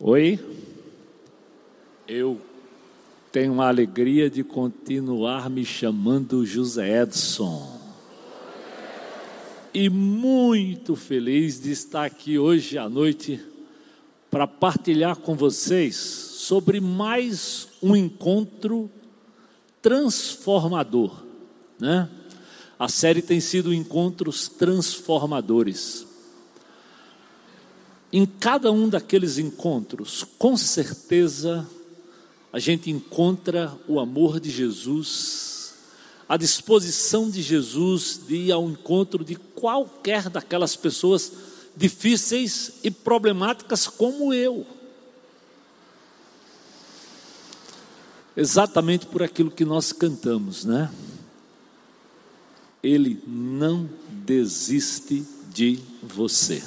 [0.00, 0.38] Oi,
[2.06, 2.40] eu
[3.32, 7.80] tenho a alegria de continuar me chamando José Edson.
[9.74, 13.44] E muito feliz de estar aqui hoje à noite
[14.30, 18.88] para partilhar com vocês sobre mais um encontro
[19.82, 21.24] transformador,
[21.76, 22.08] né?
[22.78, 26.07] A série tem sido encontros transformadores.
[28.12, 31.68] Em cada um daqueles encontros, com certeza,
[32.50, 35.74] a gente encontra o amor de Jesus,
[36.26, 41.32] a disposição de Jesus de ir ao encontro de qualquer daquelas pessoas
[41.76, 44.66] difíceis e problemáticas como eu.
[48.34, 50.90] Exatamente por aquilo que nós cantamos, né?
[52.82, 53.88] Ele não
[54.24, 56.62] desiste de você.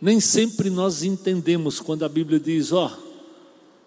[0.00, 2.96] Nem sempre nós entendemos quando a Bíblia diz: ó,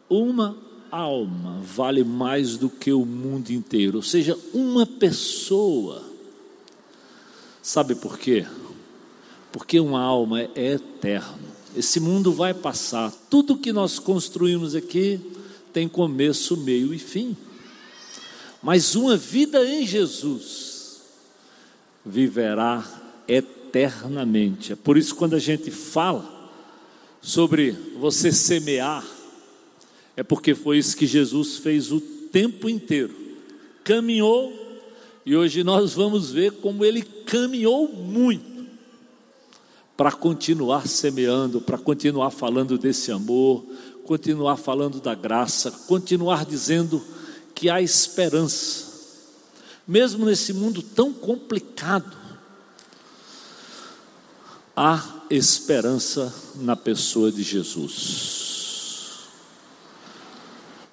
[0.08, 0.56] uma
[0.92, 6.04] alma vale mais do que o mundo inteiro, ou seja, uma pessoa.
[7.64, 8.46] Sabe por quê?
[9.52, 11.40] Porque uma alma é eterno.
[11.76, 13.12] Esse mundo vai passar.
[13.30, 15.20] Tudo que nós construímos aqui
[15.72, 17.36] tem começo, meio e fim.
[18.62, 21.02] Mas uma vida em Jesus
[22.06, 22.86] viverá
[23.28, 24.74] eternamente eternamente.
[24.74, 26.32] É por isso, quando a gente fala
[27.20, 29.04] sobre você semear,
[30.16, 33.16] é porque foi isso que Jesus fez o tempo inteiro.
[33.84, 34.54] Caminhou,
[35.26, 38.54] e hoje nós vamos ver como ele caminhou muito
[39.98, 43.66] para continuar semeando, para continuar falando desse amor,
[44.06, 47.02] continuar falando da graça, continuar dizendo
[47.56, 48.92] que há esperança,
[49.88, 52.23] mesmo nesse mundo tão complicado,
[54.76, 59.30] há esperança na pessoa de Jesus.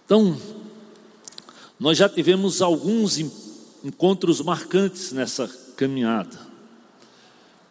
[0.04, 0.36] Então,
[1.78, 3.18] nós já tivemos alguns
[3.82, 6.38] encontros marcantes nessa caminhada,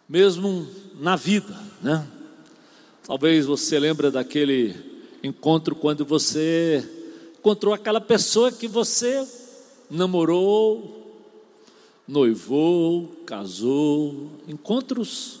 [0.08, 0.66] mesmo
[0.98, 2.06] na vida, né?
[3.04, 4.74] Talvez você lembre daquele
[5.22, 6.84] encontro quando você
[7.38, 9.26] encontrou aquela pessoa que você
[9.88, 11.24] namorou,
[12.06, 15.39] noivou, casou, encontros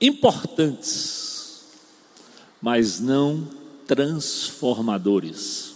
[0.00, 1.64] importantes,
[2.60, 3.48] mas não
[3.86, 5.74] transformadores.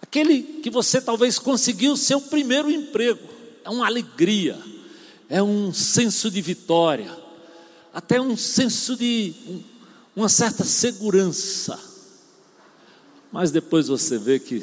[0.00, 3.28] Aquele que você talvez conseguiu seu primeiro emprego,
[3.64, 4.58] é uma alegria,
[5.28, 7.10] é um senso de vitória,
[7.92, 9.34] até um senso de
[10.14, 11.78] uma certa segurança.
[13.32, 14.62] Mas depois você vê que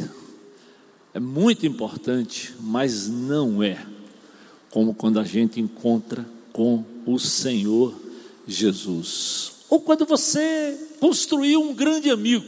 [1.13, 3.85] é muito importante, mas não é
[4.69, 8.00] como quando a gente encontra com o Senhor
[8.47, 9.53] Jesus.
[9.69, 12.45] Ou quando você construiu um grande amigo.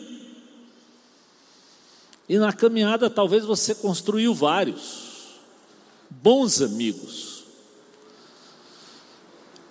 [2.27, 5.39] E na caminhada talvez você construiu vários
[6.09, 7.43] bons amigos.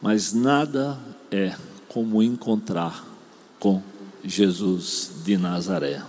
[0.00, 0.98] Mas nada
[1.30, 1.54] é
[1.88, 3.06] como encontrar
[3.60, 3.82] com
[4.24, 6.02] Jesus de Nazaré.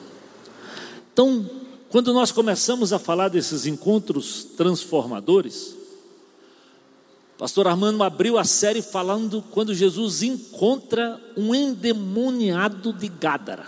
[1.12, 1.48] Então,
[1.90, 5.76] quando nós começamos a falar desses encontros transformadores,
[7.38, 13.66] Pastor Armando abriu a série falando quando Jesus encontra um endemoniado de Gádara.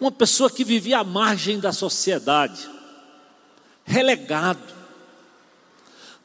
[0.00, 2.68] Uma pessoa que vivia à margem da sociedade,
[3.84, 4.72] relegado,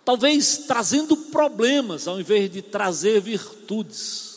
[0.05, 4.29] talvez trazendo problemas ao invés de trazer virtudes.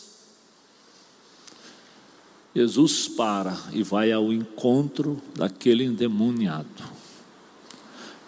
[2.55, 6.69] Jesus para e vai ao encontro daquele endemoniado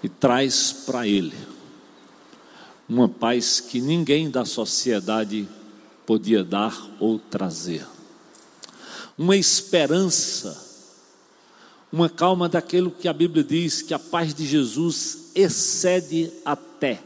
[0.03, 1.53] e traz para ele
[2.89, 5.49] uma paz que ninguém da sociedade
[6.06, 7.87] podia dar ou trazer,
[9.17, 10.62] uma esperança,
[11.91, 17.03] uma calma daquilo que a Bíblia diz que a paz de Jesus excede até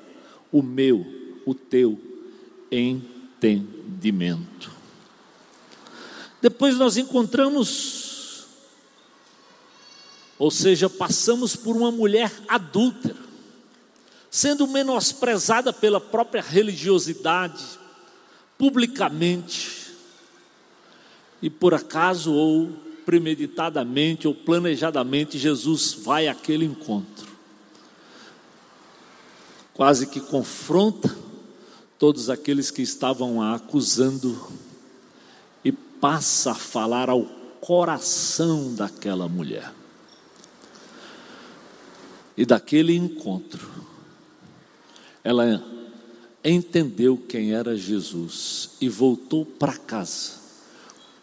[0.50, 1.06] o meu,
[1.46, 1.98] o teu
[2.72, 4.72] entendimento.
[6.40, 8.46] Depois nós encontramos,
[10.38, 13.27] ou seja, passamos por uma mulher adúltera
[14.30, 17.64] sendo menosprezada pela própria religiosidade,
[18.56, 19.92] publicamente,
[21.40, 22.70] e por acaso ou
[23.06, 27.26] premeditadamente ou planejadamente, Jesus vai àquele encontro,
[29.72, 31.16] quase que confronta
[31.98, 34.38] todos aqueles que estavam a acusando
[35.64, 37.22] e passa a falar ao
[37.60, 39.72] coração daquela mulher.
[42.36, 43.68] E daquele encontro,
[45.22, 45.62] ela
[46.44, 50.38] entendeu quem era Jesus e voltou para casa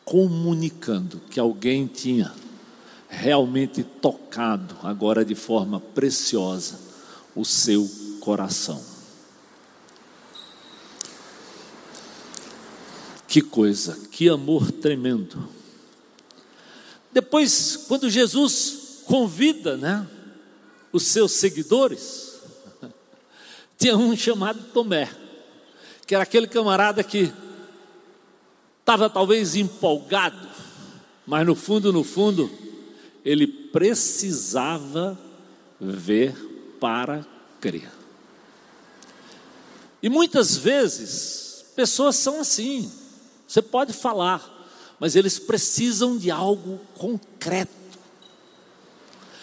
[0.06, 2.32] comunicando que alguém tinha
[3.10, 6.80] realmente tocado, agora de forma preciosa,
[7.36, 7.90] o seu
[8.20, 8.82] coração.
[13.28, 15.50] Que coisa, que amor tremendo.
[17.12, 20.08] Depois, quando Jesus convida, né,
[20.94, 22.25] os seus seguidores,
[23.78, 25.10] tinha um chamado Tomé,
[26.06, 27.32] que era aquele camarada que
[28.80, 30.48] estava talvez empolgado,
[31.26, 32.50] mas no fundo, no fundo,
[33.24, 35.20] ele precisava
[35.80, 36.36] ver
[36.80, 37.26] para
[37.60, 37.92] crer.
[40.02, 42.92] E muitas vezes, pessoas são assim,
[43.48, 44.54] você pode falar,
[45.00, 47.74] mas eles precisam de algo concreto.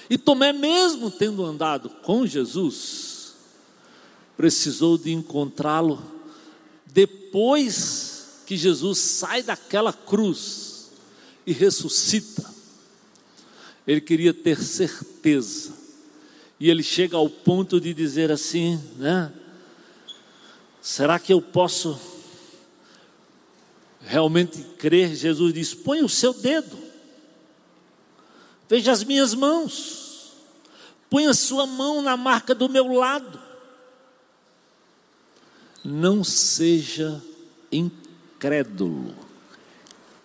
[0.08, 3.11] E Tomé, mesmo tendo andado com Jesus,
[4.42, 6.02] precisou de encontrá-lo
[6.84, 10.90] depois que Jesus sai daquela cruz
[11.46, 12.44] e ressuscita.
[13.86, 15.72] Ele queria ter certeza.
[16.58, 19.32] E ele chega ao ponto de dizer assim, né?
[20.80, 21.96] Será que eu posso
[24.00, 25.14] realmente crer?
[25.14, 26.76] Jesus diz: põe o seu dedo,
[28.68, 30.32] veja as minhas mãos,
[31.08, 33.41] põe a sua mão na marca do meu lado.
[35.84, 37.20] Não seja
[37.70, 39.14] incrédulo,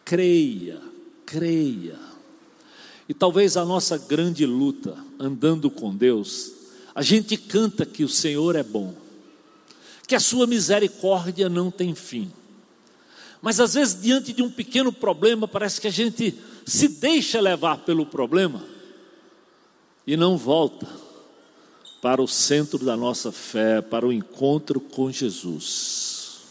[0.06, 0.80] creia,
[1.26, 1.98] creia.
[3.10, 6.52] E talvez a nossa grande luta, andando com Deus,
[6.94, 8.94] a gente canta que o Senhor é bom,
[10.08, 12.32] que a sua misericórdia não tem fim.
[13.42, 17.80] Mas às vezes, diante de um pequeno problema, parece que a gente se deixa levar
[17.80, 18.64] pelo problema
[20.06, 21.07] e não volta
[22.02, 26.42] para o centro da nossa fé, para o encontro com Jesus.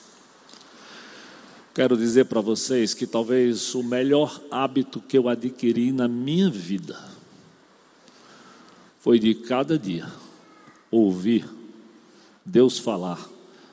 [1.75, 6.99] Quero dizer para vocês que talvez o melhor hábito que eu adquiri na minha vida
[8.99, 10.11] foi de cada dia
[10.91, 11.47] ouvir
[12.45, 13.25] Deus falar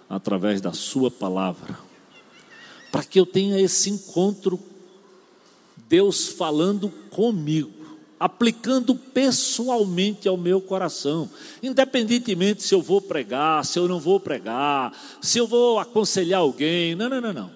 [0.09, 1.79] através da Sua palavra,
[2.91, 4.59] para que eu tenha esse encontro,
[5.87, 7.72] Deus falando comigo,
[8.23, 11.29] aplicando pessoalmente ao meu coração,
[11.61, 16.95] independentemente se eu vou pregar, se eu não vou pregar, se eu vou aconselhar alguém,
[16.95, 17.51] não, não, não, não.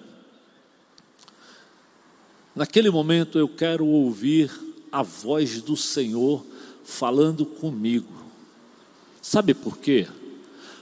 [2.54, 4.50] Naquele momento eu quero ouvir
[4.92, 6.44] a voz do Senhor
[6.84, 8.12] falando comigo.
[9.22, 10.06] Sabe por quê?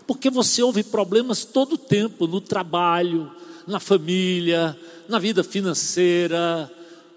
[0.04, 3.30] Porque você ouve problemas todo o tempo, no trabalho,
[3.68, 4.76] na família,
[5.08, 6.68] na vida financeira,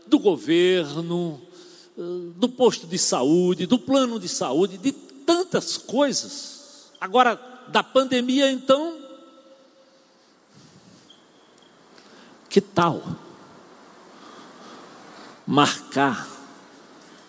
[0.06, 1.42] do governo,
[2.36, 6.92] do posto de saúde, do plano de saúde, de tantas coisas.
[7.00, 8.98] Agora, da pandemia, então,
[12.50, 13.04] que tal?
[15.50, 16.30] marcar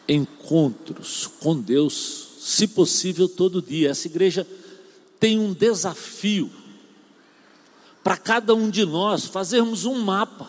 [0.06, 3.88] encontros com Deus, se possível todo dia.
[3.88, 4.46] Essa igreja
[5.18, 6.50] tem um desafio
[8.04, 10.46] para cada um de nós fazermos um mapa,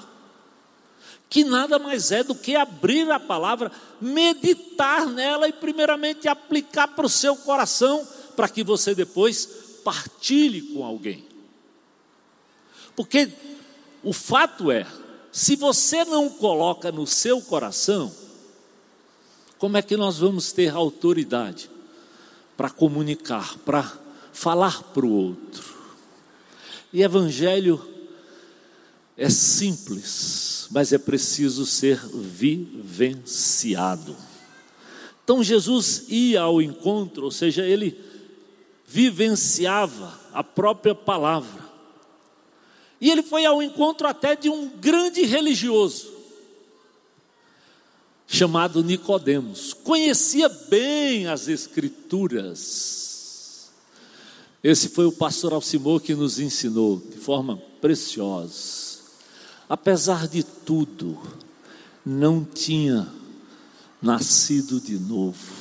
[1.32, 7.06] que nada mais é do que abrir a palavra, meditar nela e, primeiramente, aplicar para
[7.06, 8.06] o seu coração,
[8.36, 9.46] para que você depois
[9.82, 11.26] partilhe com alguém.
[12.98, 13.32] Porque
[14.04, 14.86] o fato é,
[15.32, 18.14] se você não coloca no seu coração,
[19.58, 21.72] como é que nós vamos ter autoridade
[22.58, 23.90] para comunicar, para
[24.34, 25.74] falar para o outro?
[26.92, 27.91] E evangelho
[29.22, 34.18] é simples, mas é preciso ser vivenciado.
[35.24, 37.96] Então Jesus ia ao encontro, ou seja, ele
[38.88, 41.70] vivenciava a própria palavra.
[43.00, 46.12] E ele foi ao encontro até de um grande religioso
[48.26, 49.72] chamado Nicodemos.
[49.72, 53.70] Conhecia bem as escrituras.
[54.64, 58.91] Esse foi o pastor Alcimor que nos ensinou de forma preciosa.
[59.72, 61.18] Apesar de tudo,
[62.06, 63.08] não tinha
[64.02, 65.54] nascido de novo.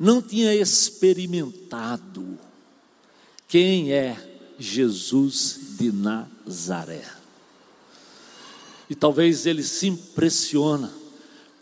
[0.00, 2.38] Não tinha experimentado
[3.46, 4.16] quem é
[4.58, 7.04] Jesus de Nazaré.
[8.88, 10.90] E talvez ele se impressiona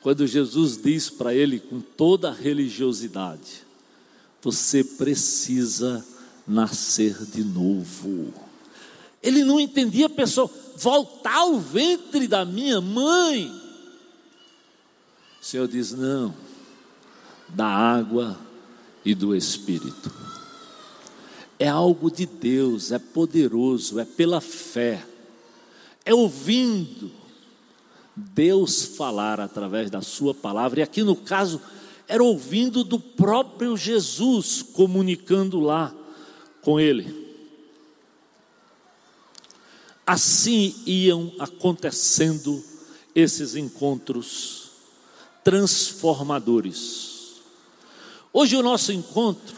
[0.00, 3.64] quando Jesus diz para ele com toda a religiosidade:
[4.40, 6.06] você precisa
[6.46, 8.51] nascer de novo.
[9.22, 13.48] Ele não entendia a pessoa voltar ao ventre da minha mãe.
[15.40, 16.34] O Senhor diz: não,
[17.48, 18.38] da água
[19.04, 20.12] e do Espírito
[21.62, 25.06] é algo de Deus, é poderoso, é pela fé,
[26.04, 27.08] é ouvindo,
[28.16, 31.62] Deus falar através da Sua palavra, e aqui no caso,
[32.08, 35.94] era ouvindo do próprio Jesus comunicando lá
[36.62, 37.21] com ele.
[40.06, 42.62] Assim iam acontecendo
[43.14, 44.70] esses encontros
[45.44, 47.40] transformadores.
[48.32, 49.56] Hoje o nosso encontro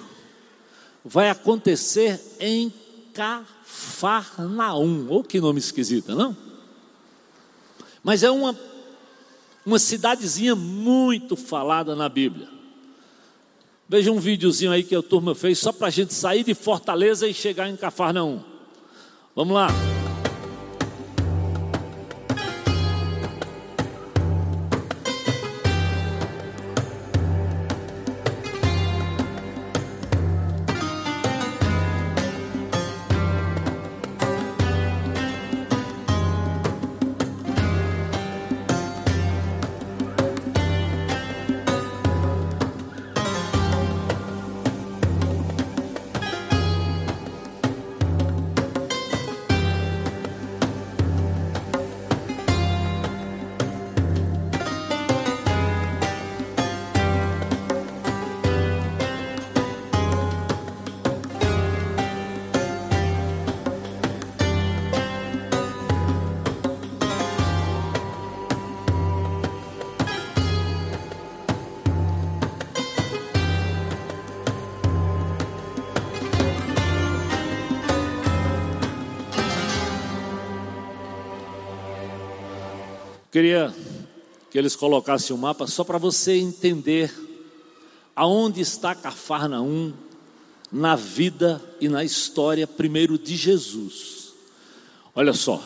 [1.05, 2.73] vai acontecer em
[3.13, 5.07] Cafarnaum.
[5.09, 6.37] Ou oh, que nome esquisito, não?
[8.03, 8.59] Mas é uma,
[9.65, 12.49] uma cidadezinha muito falada na Bíblia.
[13.89, 17.29] Veja um videozinho aí que a turma fez só para a gente sair de Fortaleza
[17.29, 18.43] e chegar em Cafarnaum.
[19.37, 19.94] Vamos lá.
[83.35, 83.75] Queria
[84.49, 87.13] que eles colocassem o um mapa só para você entender
[88.15, 89.93] aonde está Cafarnaum
[90.71, 94.35] na vida e na história primeiro de Jesus.
[95.17, 95.61] Olha só,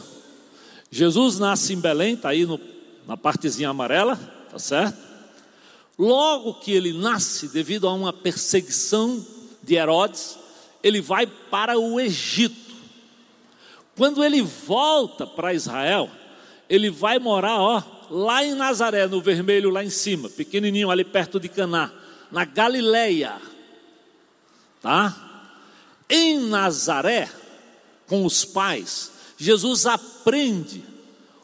[0.91, 2.59] Jesus nasce em Belém, está aí no,
[3.07, 4.17] na partezinha amarela,
[4.51, 4.97] tá certo?
[5.99, 9.23] Logo que ele nasce, devido a uma perseguição
[9.63, 10.39] de Herodes,
[10.83, 12.75] ele vai para o Egito.
[13.95, 16.11] Quando ele volta para Israel,
[16.69, 21.41] ele vai morar, ó, lá em Nazaré, no vermelho lá em cima, pequenininho ali perto
[21.41, 21.93] de Caná,
[22.31, 23.41] na Galileia.
[24.81, 25.45] Tá?
[26.09, 27.29] Em Nazaré,
[28.07, 30.83] com os pais, Jesus aprende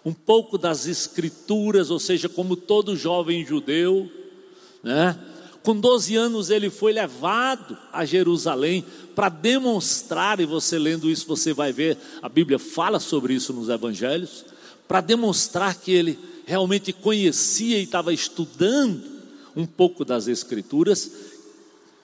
[0.05, 4.11] um pouco das escrituras, ou seja, como todo jovem judeu,
[4.83, 5.19] né?
[5.63, 11.55] Com 12 anos ele foi levado a Jerusalém para demonstrar, e você lendo isso você
[11.55, 14.45] vai ver, a Bíblia fala sobre isso nos evangelhos,
[14.87, 19.03] para demonstrar que ele realmente conhecia e estava estudando
[19.57, 21.11] um pouco das Escrituras.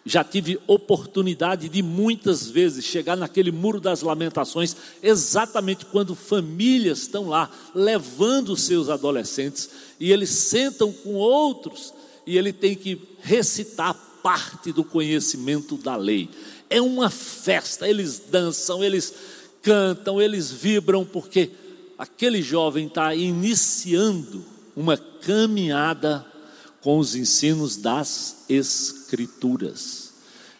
[0.04, 7.28] Já tive oportunidade de muitas vezes chegar naquele muro das lamentações, exatamente quando famílias estão
[7.28, 9.68] lá levando seus adolescentes
[9.98, 11.92] e eles sentam com outros
[12.26, 16.30] e ele tem que recitar parte do conhecimento da lei.
[16.70, 19.12] É uma festa, eles dançam, eles
[19.62, 21.50] cantam, eles vibram, porque
[22.00, 24.42] aquele jovem está iniciando
[24.74, 26.24] uma caminhada
[26.80, 30.14] com os ensinos das Escrituras.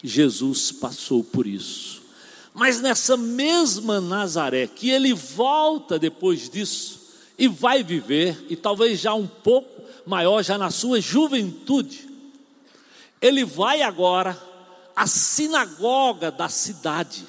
[0.05, 2.03] Jesus passou por isso.
[2.53, 7.01] Mas nessa mesma Nazaré, que ele volta depois disso
[7.39, 12.07] e vai viver, e talvez já um pouco maior, já na sua juventude,
[13.19, 14.39] ele vai agora
[14.95, 17.25] à sinagoga da cidade.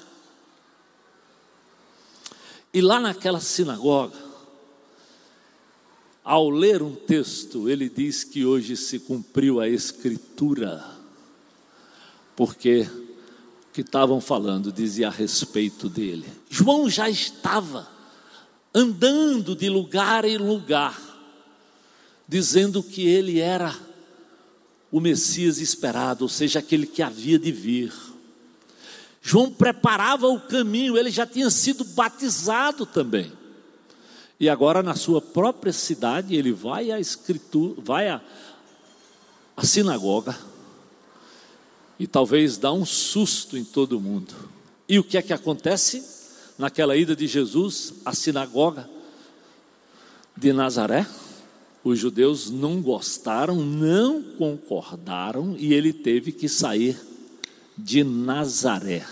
[2.73, 4.17] E lá naquela sinagoga,
[6.23, 10.85] ao ler um texto, ele diz que hoje se cumpriu a escritura,
[12.35, 12.87] porque
[13.69, 16.25] o que estavam falando dizia a respeito dele.
[16.49, 17.89] João já estava
[18.73, 20.99] andando de lugar em lugar,
[22.27, 23.77] dizendo que ele era
[24.91, 27.93] o Messias esperado, ou seja, aquele que havia de vir.
[29.21, 33.31] João preparava o caminho, ele já tinha sido batizado também.
[34.39, 38.19] E agora na sua própria cidade, ele vai à escritura, vai à,
[39.55, 40.35] à sinagoga
[41.99, 44.33] e talvez dá um susto em todo mundo.
[44.89, 46.03] E o que é que acontece
[46.57, 48.89] naquela ida de Jesus à sinagoga
[50.35, 51.05] de Nazaré?
[51.83, 57.10] Os judeus não gostaram, não concordaram e ele teve que sair
[57.83, 59.05] de Nazaré.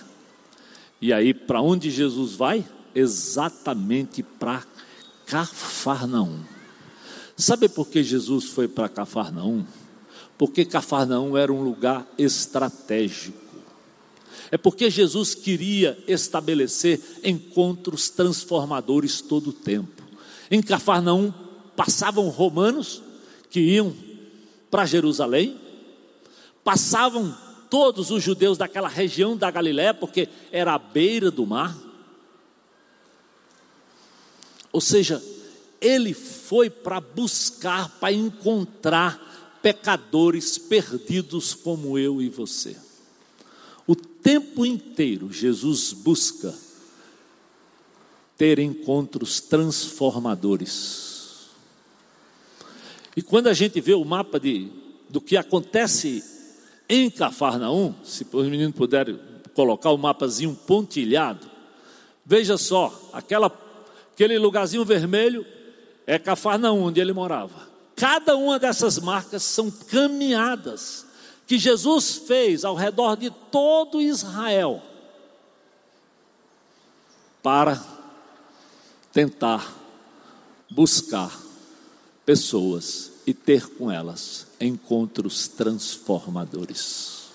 [1.02, 2.66] E aí, para onde Jesus vai?
[2.94, 4.64] Exatamente para
[5.26, 6.40] Cafarnaum.
[7.38, 9.66] Sabe por que Jesus foi para Cafarnaum?
[10.38, 13.38] Porque Cafarnaum era um lugar estratégico.
[14.52, 20.04] É porque Jesus queria estabelecer encontros transformadores todo o tempo.
[20.50, 21.32] Em Cafarnaum
[21.76, 23.02] passavam romanos
[23.50, 23.94] que iam
[24.70, 25.58] para Jerusalém,
[26.64, 27.36] passavam
[27.70, 31.78] todos os judeus daquela região da Galiléia, porque era à beira do mar.
[34.72, 35.24] Ou seja,
[35.80, 42.76] ele foi para buscar, para encontrar pecadores perdidos como eu e você.
[43.86, 46.54] O tempo inteiro Jesus busca
[48.38, 51.50] ter encontros transformadores.
[53.16, 54.70] E quando a gente vê o mapa de,
[55.10, 56.38] do que acontece
[56.89, 59.19] em Cafarnaum, se os meninos puderem
[59.53, 61.48] colocar o mapazinho pontilhado,
[62.25, 63.51] veja só, aquela,
[64.12, 65.46] aquele lugarzinho vermelho
[66.08, 67.69] é Cafarnaum, onde ele morava.
[67.96, 71.05] Cada uma dessas marcas são caminhadas
[71.46, 74.81] que Jesus fez ao redor de todo Israel
[77.43, 77.84] para
[79.12, 79.75] tentar
[80.69, 81.38] buscar
[82.25, 87.29] pessoas e ter com elas encontros transformadores.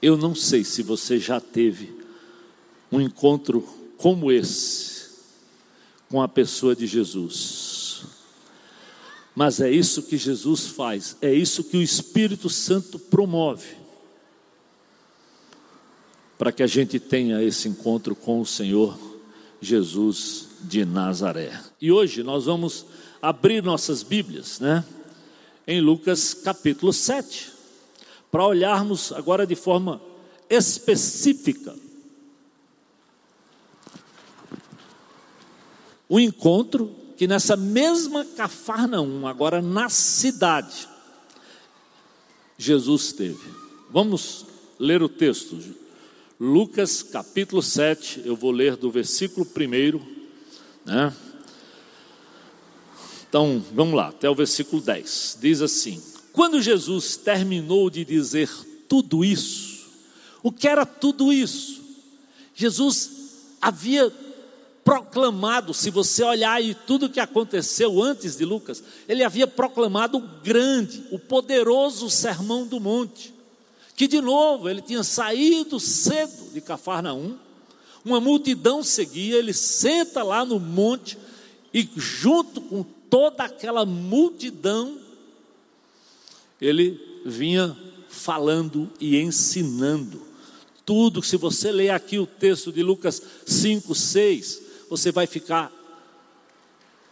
[0.00, 1.92] Eu não sei se você já teve
[2.92, 3.62] um encontro
[3.96, 5.10] como esse
[6.08, 8.04] com a pessoa de Jesus.
[9.34, 13.76] Mas é isso que Jesus faz, é isso que o Espírito Santo promove,
[16.38, 18.96] para que a gente tenha esse encontro com o Senhor
[19.60, 21.58] Jesus de Nazaré.
[21.80, 22.86] E hoje nós vamos
[23.22, 24.84] abrir nossas Bíblias, né?
[25.66, 27.52] Em Lucas capítulo 7,
[28.30, 30.00] para olharmos agora de forma
[30.48, 31.74] específica
[36.08, 40.88] o encontro que nessa mesma Cafarnaum, agora na cidade,
[42.58, 43.50] Jesus teve.
[43.90, 44.46] Vamos
[44.78, 45.58] ler o texto.
[46.38, 50.15] Lucas capítulo 7, eu vou ler do versículo 1,
[50.86, 51.12] né?
[53.28, 55.38] Então, vamos lá, até o versículo 10.
[55.40, 58.48] Diz assim: Quando Jesus terminou de dizer
[58.88, 59.88] tudo isso,
[60.42, 61.82] o que era tudo isso?
[62.54, 63.10] Jesus
[63.60, 64.12] havia
[64.84, 70.28] proclamado, se você olhar aí tudo que aconteceu antes de Lucas, ele havia proclamado o
[70.44, 73.34] grande, o poderoso sermão do monte,
[73.96, 77.36] que de novo ele tinha saído cedo de Cafarnaum,
[78.06, 81.18] uma multidão seguia, ele senta lá no monte
[81.74, 84.98] e junto com toda aquela multidão,
[86.60, 87.76] ele vinha
[88.08, 90.22] falando e ensinando
[90.84, 91.22] tudo.
[91.22, 95.72] Se você ler aqui o texto de Lucas 5, 6, você vai ficar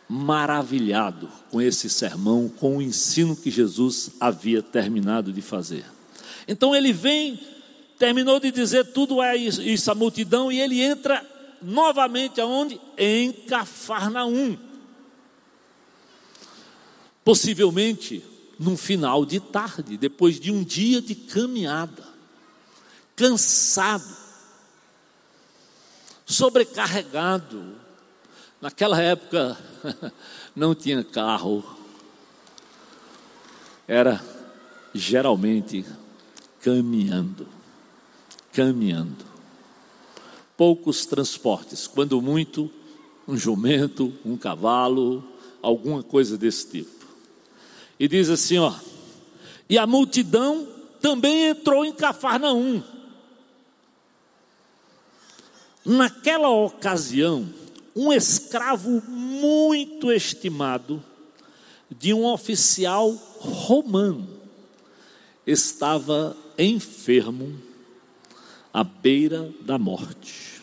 [0.08, 5.84] maravilhado com esse sermão, com o ensino que Jesus havia terminado de fazer.
[6.46, 7.38] Então ele vem,
[7.98, 11.24] terminou de dizer tudo é isso, a multidão, e ele entra
[11.62, 12.80] novamente aonde?
[12.96, 14.58] Em Cafarnaum.
[17.24, 18.22] Possivelmente
[18.58, 22.04] num final de tarde, depois de um dia de caminhada,
[23.16, 24.16] cansado,
[26.26, 27.82] sobrecarregado.
[28.60, 29.58] Naquela época
[30.54, 31.64] não tinha carro,
[33.86, 34.22] era
[34.94, 35.84] geralmente
[36.60, 37.46] caminhando,
[38.54, 39.24] caminhando.
[40.56, 42.70] Poucos transportes, quando muito,
[43.26, 45.22] um jumento, um cavalo,
[45.60, 47.06] alguma coisa desse tipo.
[47.98, 48.72] E diz assim, ó,
[49.68, 50.66] e a multidão
[51.00, 52.82] também entrou em Cafarnaum
[55.84, 57.46] Naquela ocasião,
[57.94, 61.04] um escravo muito estimado
[61.90, 64.26] de um oficial romano
[65.46, 67.54] estava enfermo
[68.74, 70.60] à beira da morte.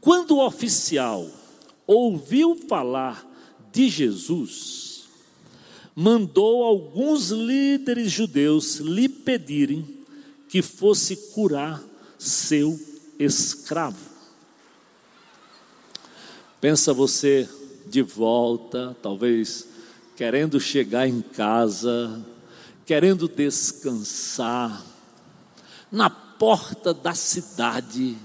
[0.00, 1.28] Quando o oficial
[1.86, 3.22] ouviu falar
[3.70, 5.04] de Jesus,
[5.94, 9.86] mandou alguns líderes judeus lhe pedirem
[10.48, 11.82] que fosse curar
[12.18, 12.80] seu
[13.18, 14.10] escravo.
[16.60, 17.48] Pensa você
[17.86, 19.68] de volta, talvez
[20.16, 22.24] querendo chegar em casa,
[22.86, 24.82] querendo descansar,
[25.90, 26.08] na
[26.42, 28.18] porta da cidade,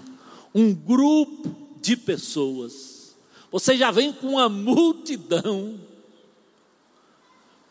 [0.52, 3.16] um grupo de pessoas,
[3.52, 5.80] você já vem com uma multidão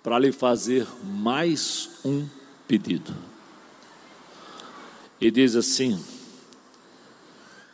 [0.05, 2.29] para lhe fazer mais um
[2.69, 3.13] pedido.
[5.21, 6.01] E diz assim: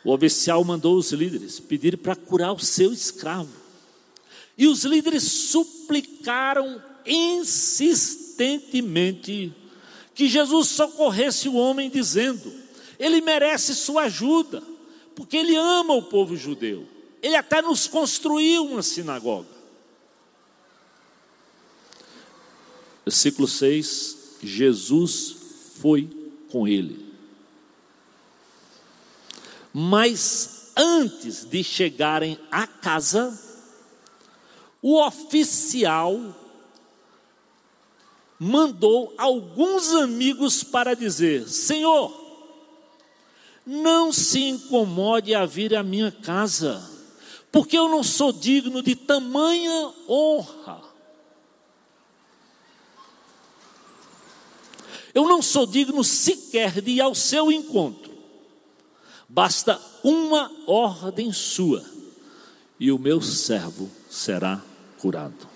[0.03, 3.53] o oficial mandou os líderes pedir para curar o seu escravo.
[4.57, 9.53] E os líderes suplicaram insistentemente
[10.15, 12.62] que Jesus socorresse o homem, dizendo:
[13.03, 14.63] Ele merece sua ajuda,
[15.13, 16.87] porque ele ama o povo judeu.
[17.21, 19.49] ele até nos construiu uma sinagoga.
[23.05, 25.35] Versículo 6: Jesus
[25.81, 26.09] foi
[26.49, 27.13] com ele.
[29.73, 33.37] Mas antes de chegarem à casa,
[34.81, 36.17] o oficial
[38.39, 42.22] mandou alguns amigos para dizer: Senhor,
[43.65, 46.89] não se incomode a vir à minha casa,
[47.51, 50.81] porque eu não sou digno de tamanha honra.
[55.13, 58.11] Eu não sou digno sequer de ir ao seu encontro.
[59.29, 61.83] Basta uma ordem sua,
[62.79, 64.61] e o meu servo será
[64.97, 65.47] curado.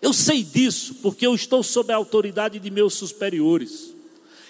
[0.00, 3.95] Eu sei disso porque eu estou sob a autoridade de meus superiores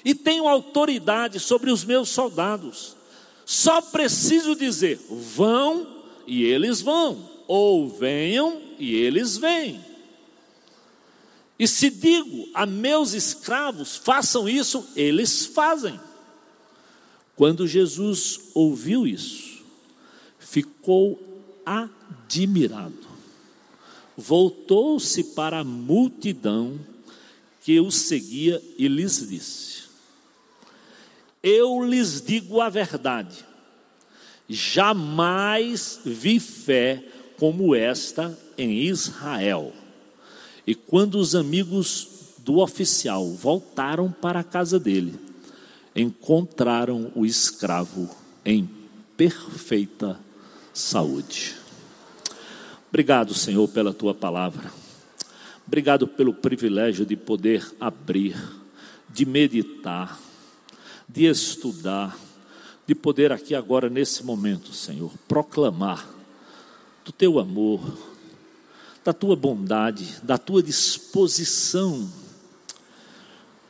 [0.06, 2.96] e tenho autoridade sobre os meus soldados.
[3.44, 9.84] Só preciso dizer: vão e eles vão, ou venham e eles vêm.
[11.58, 15.98] E se digo a meus escravos, façam isso, eles fazem.
[17.34, 19.64] Quando Jesus ouviu isso,
[20.38, 21.18] ficou
[21.66, 23.06] admirado
[24.16, 26.80] voltou-se para a multidão
[27.60, 29.75] que o seguia e lhes disse:
[31.42, 33.44] Eu lhes digo a verdade,
[34.49, 37.03] jamais vi fé
[37.38, 39.72] como esta em Israel.
[40.66, 45.14] E quando os amigos do oficial voltaram para a casa dele,
[45.94, 48.09] encontraram o escravo
[48.44, 48.68] em
[49.16, 50.18] perfeita
[50.72, 51.57] saúde.
[52.88, 54.72] Obrigado, Senhor, pela tua palavra.
[55.66, 58.37] Obrigado pelo privilégio de poder abrir,
[59.09, 60.18] de meditar,
[61.08, 62.18] de estudar,
[62.86, 66.08] de poder aqui agora, nesse momento, Senhor, proclamar
[67.04, 67.80] do teu amor,
[69.04, 72.08] da tua bondade, da tua disposição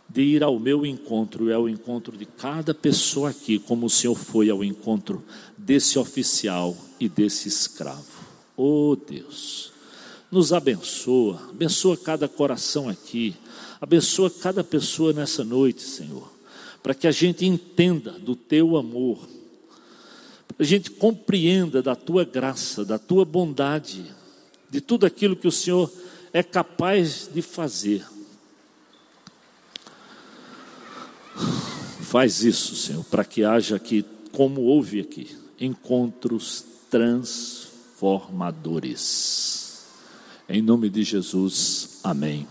[0.08, 4.14] de ir ao meu encontro e ao encontro de cada pessoa aqui, como o Senhor
[4.14, 5.22] foi ao encontro
[5.58, 8.24] desse oficial e desse escravo.
[8.56, 9.70] Oh Deus,
[10.30, 13.36] nos abençoa, abençoa cada coração aqui,
[13.78, 16.32] abençoa cada pessoa nessa noite, Senhor,
[16.82, 19.18] para que a gente entenda do teu amor,
[20.48, 24.04] para a gente compreenda da tua graça, da tua bondade,
[24.70, 25.92] de tudo aquilo que o Senhor
[26.32, 28.04] é capaz de fazer.
[32.02, 39.84] Faz isso, Senhor, para que haja aqui, como houve aqui, encontros trans transformadores.
[40.48, 42.46] Em nome de Jesus, amém.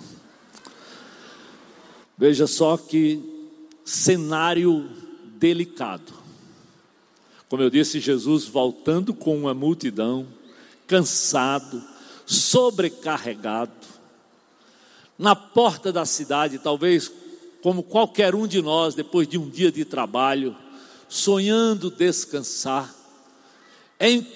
[2.18, 3.35] Veja só que
[3.86, 4.90] cenário
[5.38, 6.12] delicado.
[7.48, 10.28] Como eu disse, Jesus voltando com uma multidão,
[10.88, 11.82] cansado,
[12.26, 13.72] sobrecarregado,
[15.18, 17.12] na porta da cidade, talvez
[17.62, 20.56] como qualquer um de nós, depois de um dia de trabalho,
[21.08, 22.94] sonhando descansar,
[24.00, 24.28] em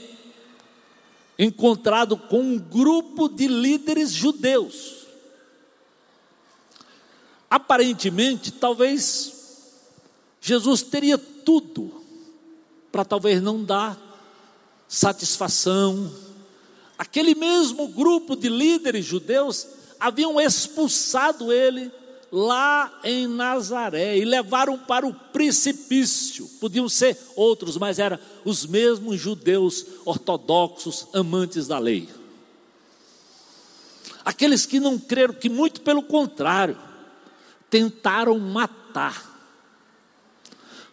[1.38, 5.07] encontrado com um grupo de líderes judeus.
[7.49, 9.38] Aparentemente, talvez
[10.41, 11.91] Jesus teria tudo
[12.91, 13.97] para talvez não dar
[14.88, 16.12] satisfação.
[16.97, 19.67] Aquele mesmo grupo de líderes judeus
[19.99, 21.91] haviam expulsado ele
[22.32, 26.47] lá em Nazaré e levaram para o precipício.
[26.60, 32.08] Podiam ser outros, mas eram os mesmos judeus ortodoxos, amantes da lei.
[34.23, 36.78] Aqueles que não creram, que muito pelo contrário,
[37.69, 39.29] tentaram matar.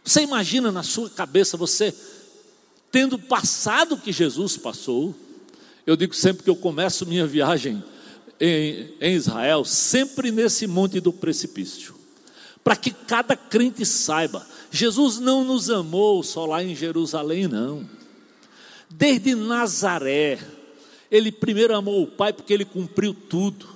[0.06, 1.92] Você imagina na sua cabeça você
[2.92, 5.12] tendo passado o que Jesus passou?
[5.84, 7.82] Eu digo sempre que eu começo minha viagem
[8.40, 11.92] em, em Israel, sempre nesse monte do precipício,
[12.62, 17.84] para que cada crente saiba: Jesus não nos amou só lá em Jerusalém, não.
[18.88, 20.38] Desde Nazaré,
[21.10, 23.66] ele primeiro amou o Pai porque ele cumpriu tudo,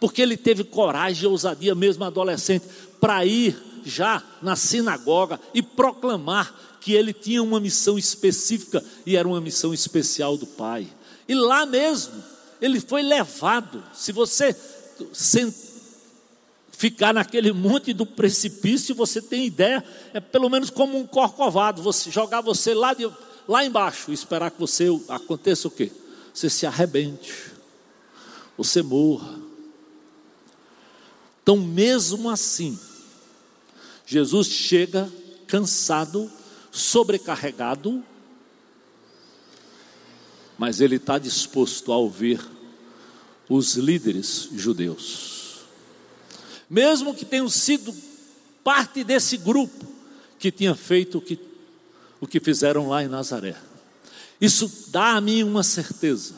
[0.00, 2.64] porque ele teve coragem e ousadia, mesmo adolescente,
[2.98, 9.28] para ir já na sinagoga e proclamar que ele tinha uma missão específica e era
[9.28, 10.88] uma missão especial do Pai.
[11.28, 12.14] E lá mesmo,
[12.60, 13.84] ele foi levado.
[13.92, 14.56] Se você
[16.72, 22.10] ficar naquele monte do precipício, você tem ideia, é pelo menos como um corcovado, você
[22.10, 23.10] jogar você lá, de,
[23.46, 25.92] lá embaixo, e esperar que você aconteça o quê?
[26.32, 27.34] Você se arrebente,
[28.56, 29.38] você morra.
[31.42, 32.78] Então, mesmo assim,
[34.10, 35.08] Jesus chega
[35.46, 36.28] cansado,
[36.72, 38.02] sobrecarregado,
[40.58, 42.44] mas ele está disposto a ouvir
[43.48, 45.60] os líderes judeus,
[46.68, 47.94] mesmo que tenham sido
[48.64, 49.86] parte desse grupo
[50.40, 51.38] que tinha feito o que,
[52.20, 53.56] o que fizeram lá em Nazaré.
[54.40, 56.34] Isso dá a mim uma certeza.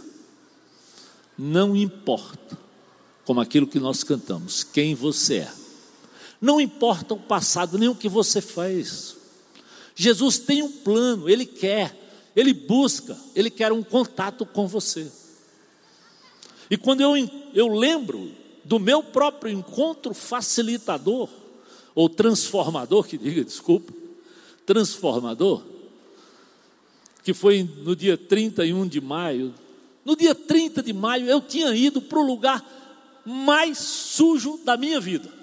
[1.38, 2.58] Não importa,
[3.24, 5.61] como aquilo que nós cantamos, quem você é.
[6.42, 9.16] Não importa o passado, nem o que você fez.
[9.94, 11.96] Jesus tem um plano, Ele quer,
[12.34, 15.06] Ele busca, Ele quer um contato com você.
[16.68, 17.14] E quando eu,
[17.54, 18.32] eu lembro
[18.64, 21.28] do meu próprio encontro facilitador,
[21.94, 23.92] ou transformador, que diga, desculpa,
[24.66, 25.62] transformador,
[27.22, 29.54] que foi no dia 31 de maio.
[30.04, 32.64] No dia 30 de maio eu tinha ido para o lugar
[33.24, 35.41] mais sujo da minha vida.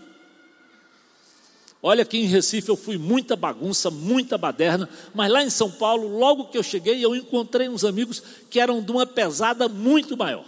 [1.82, 6.20] Olha que em Recife eu fui muita bagunça, muita baderna, mas lá em São Paulo,
[6.20, 10.46] logo que eu cheguei, eu encontrei uns amigos que eram de uma pesada muito maior.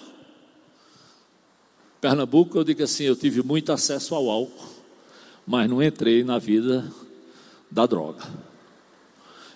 [2.02, 4.70] Pernambuco, eu digo assim, eu tive muito acesso ao álcool,
[5.48, 6.91] mas não entrei na vida
[7.70, 8.28] da droga.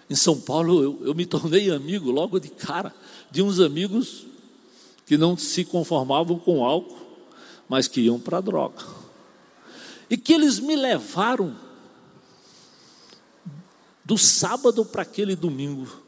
[0.10, 2.94] Em São Paulo, eu, eu me tornei amigo logo de cara
[3.30, 4.26] de uns amigos
[5.06, 6.96] que não se conformavam com álcool,
[7.68, 8.86] mas que iam para a droga.
[10.10, 11.65] E que eles me levaram
[14.06, 16.06] do sábado para aquele domingo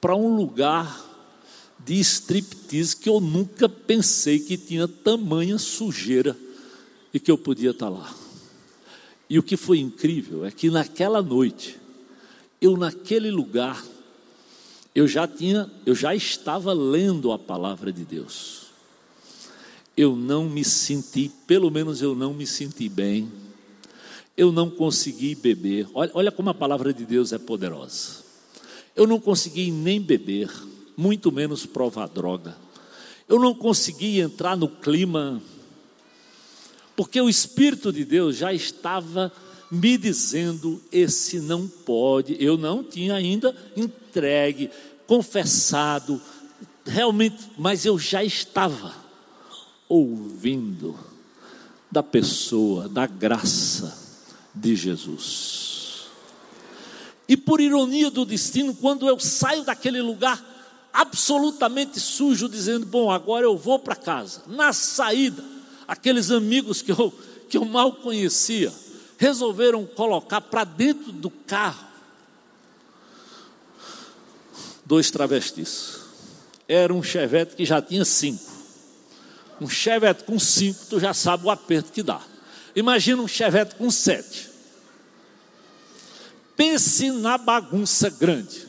[0.00, 1.04] para um lugar
[1.78, 6.36] de striptease que eu nunca pensei que tinha tamanha sujeira
[7.12, 8.12] e que eu podia estar lá.
[9.28, 11.78] E o que foi incrível é que naquela noite,
[12.60, 13.84] eu naquele lugar,
[14.94, 18.66] eu já tinha, eu já estava lendo a palavra de Deus.
[19.96, 23.30] Eu não me senti, pelo menos eu não me senti bem.
[24.36, 25.88] Eu não consegui beber.
[25.94, 28.24] Olha, olha como a palavra de Deus é poderosa.
[28.94, 30.50] Eu não consegui nem beber
[30.96, 32.56] muito menos provar droga.
[33.28, 35.42] Eu não consegui entrar no clima,
[36.94, 39.32] porque o Espírito de Deus já estava
[39.70, 42.36] me dizendo: esse não pode.
[42.38, 44.70] Eu não tinha ainda entregue,
[45.06, 46.20] confessado,
[46.84, 48.94] realmente, mas eu já estava
[49.88, 50.94] ouvindo
[51.90, 54.05] da pessoa, da graça
[54.56, 56.06] de Jesus.
[57.28, 60.42] E por ironia do destino, quando eu saio daquele lugar,
[60.92, 64.42] absolutamente sujo, dizendo: Bom, agora eu vou para casa.
[64.46, 65.44] Na saída,
[65.86, 67.12] aqueles amigos que eu,
[67.48, 68.72] que eu mal conhecia
[69.18, 71.86] resolveram colocar para dentro do carro
[74.84, 76.00] dois travestis.
[76.68, 78.52] Era um chevette que já tinha cinco.
[79.60, 82.20] Um chevette com cinco, tu já sabe o aperto que dá.
[82.74, 84.45] Imagina um chevette com sete.
[86.56, 88.66] Pense na bagunça grande.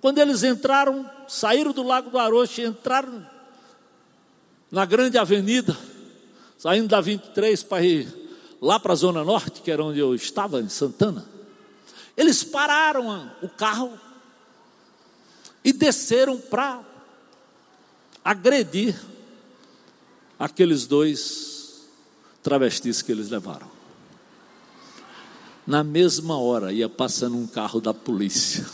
[0.00, 3.26] Quando eles entraram, saíram do Lago do Aroche, entraram
[4.70, 5.74] na grande avenida,
[6.58, 8.24] saindo da 23 para ir
[8.60, 11.24] lá para a Zona Norte, que era onde eu estava, em Santana.
[12.16, 13.98] Eles pararam o carro
[15.64, 16.84] e desceram para
[18.22, 18.94] agredir
[20.38, 21.88] aqueles dois
[22.42, 23.73] travestis que eles levaram.
[25.66, 28.66] Na mesma hora ia passando um carro da polícia.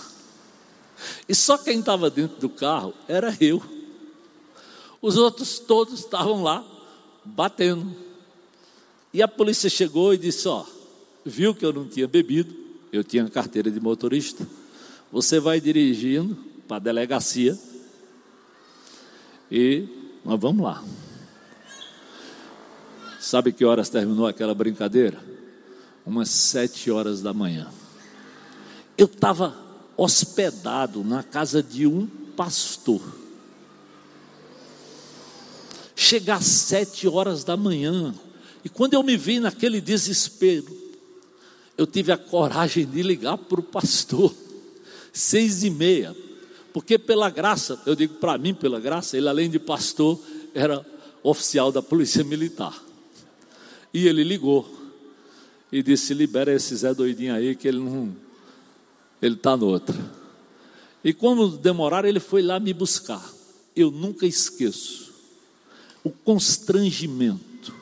[1.29, 3.63] E só quem estava dentro do carro era eu.
[5.01, 6.65] Os outros todos estavam lá
[7.25, 7.95] batendo.
[9.13, 10.65] E a polícia chegou e disse: Ó,
[11.25, 12.55] viu que eu não tinha bebido,
[12.93, 14.47] eu tinha carteira de motorista.
[15.13, 16.37] Você vai dirigindo
[16.69, 17.59] para a delegacia
[19.51, 19.89] e
[20.25, 20.85] nós vamos lá.
[23.19, 25.30] Sabe que horas terminou aquela brincadeira?
[26.05, 27.71] Umas sete horas da manhã.
[28.97, 29.57] Eu estava
[29.97, 33.03] hospedado na casa de um pastor.
[35.95, 38.15] Chegar às sete horas da manhã,
[38.65, 40.75] e quando eu me vi naquele desespero,
[41.77, 44.35] eu tive a coragem de ligar para o pastor,
[45.13, 46.17] seis e meia,
[46.73, 50.19] porque pela graça, eu digo para mim, pela graça, ele além de pastor,
[50.55, 50.85] era
[51.23, 52.83] oficial da polícia militar.
[53.93, 54.80] E ele ligou
[55.73, 58.15] e disse: libera esse Zé doidinho aí, que ele não
[59.21, 59.99] ele está no outro.
[61.05, 63.23] E quando demorar, ele foi lá me buscar.
[63.77, 65.13] Eu nunca esqueço
[66.03, 67.75] o constrangimento.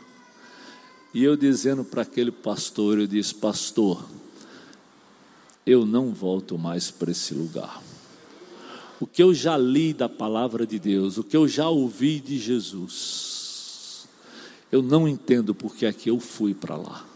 [1.14, 4.04] E eu dizendo para aquele pastor, eu disse: Pastor,
[5.64, 7.82] eu não volto mais para esse lugar.
[9.00, 12.36] O que eu já li da palavra de Deus, o que eu já ouvi de
[12.36, 14.08] Jesus,
[14.72, 17.07] eu não entendo porque é que eu fui para lá.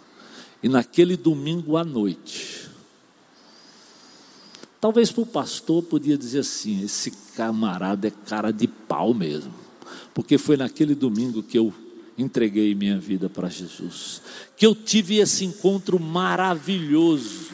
[0.63, 2.63] E naquele domingo à noite,
[4.83, 9.55] Talvez para o pastor podia dizer assim: esse camarada é cara de pau mesmo,
[10.13, 11.73] porque foi naquele domingo que eu
[12.19, 14.21] entreguei minha vida para Jesus,
[14.57, 17.53] que eu tive esse encontro maravilhoso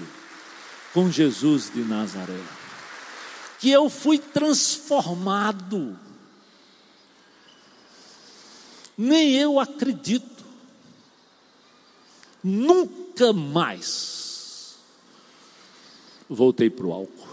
[0.94, 2.40] com Jesus de Nazaré,
[3.61, 5.99] que eu fui transformado.
[8.97, 10.38] Nem eu acredito,
[12.42, 14.77] nunca mais
[16.29, 17.29] voltei para o álcool,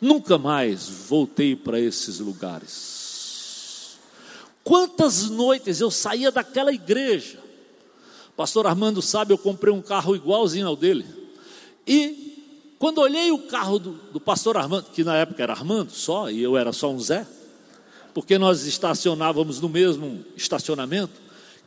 [0.00, 3.98] nunca mais voltei para esses lugares.
[4.62, 7.40] Quantas noites eu saía daquela igreja,
[8.36, 11.06] pastor Armando sabe, eu comprei um carro igualzinho ao dele,
[11.86, 12.30] e
[12.78, 16.42] quando olhei o carro do, do pastor Armando, que na época era Armando só, e
[16.42, 17.26] eu era só um Zé,
[18.14, 21.12] porque nós estacionávamos no mesmo estacionamento,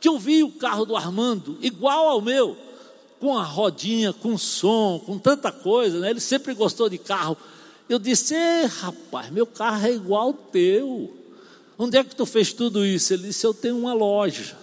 [0.04, 2.58] que eu vi o carro do Armando igual ao meu,
[3.18, 6.10] com a rodinha, com som, com tanta coisa, né?
[6.10, 7.38] ele sempre gostou de carro.
[7.88, 8.34] Eu disse:
[8.82, 11.10] rapaz, meu carro é igual ao teu.
[11.78, 13.14] Onde é que tu fez tudo isso?
[13.14, 14.54] Ele disse: Eu tenho uma loja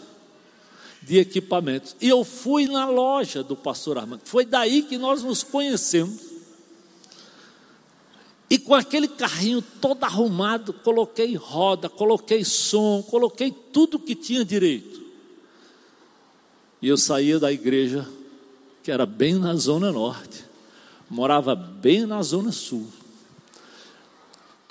[1.02, 1.96] de equipamentos.
[2.00, 4.22] E eu fui na loja do pastor Armando.
[4.26, 6.22] Foi daí que nós nos conhecemos.
[8.48, 15.01] E com aquele carrinho todo arrumado, coloquei roda, coloquei som, coloquei tudo que tinha direito.
[16.82, 18.08] E eu saía da igreja,
[18.84, 20.44] que era bem na zona norte,
[21.10, 22.88] morava bem na zona sul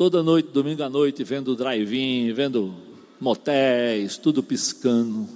[0.01, 2.75] toda noite, domingo à noite, vendo drive-in, vendo
[3.21, 5.29] motéis, tudo piscando.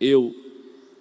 [0.00, 0.34] Eu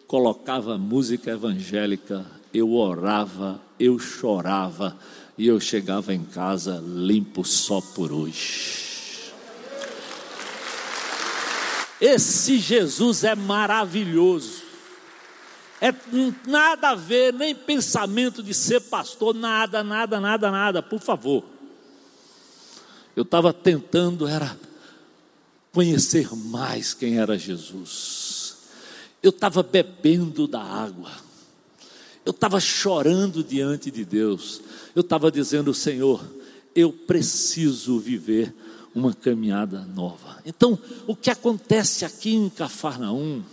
[0.05, 4.95] colocava música evangélica, eu orava, eu chorava
[5.36, 9.34] e eu chegava em casa limpo só por hoje.
[11.99, 14.64] Esse Jesus é maravilhoso.
[15.86, 15.93] É
[16.48, 21.43] nada a ver, nem pensamento de ser pastor, nada, nada, nada, nada, por favor.
[23.15, 24.58] Eu estava tentando era
[25.71, 28.56] conhecer mais quem era Jesus.
[29.21, 31.12] Eu estava bebendo da água.
[32.26, 34.62] Eu estava chorando diante de Deus.
[34.95, 36.26] Eu estava dizendo, Senhor,
[36.76, 38.52] eu preciso viver
[38.95, 40.41] uma caminhada nova.
[40.48, 43.43] Então, o que acontece aqui em Cafarnaum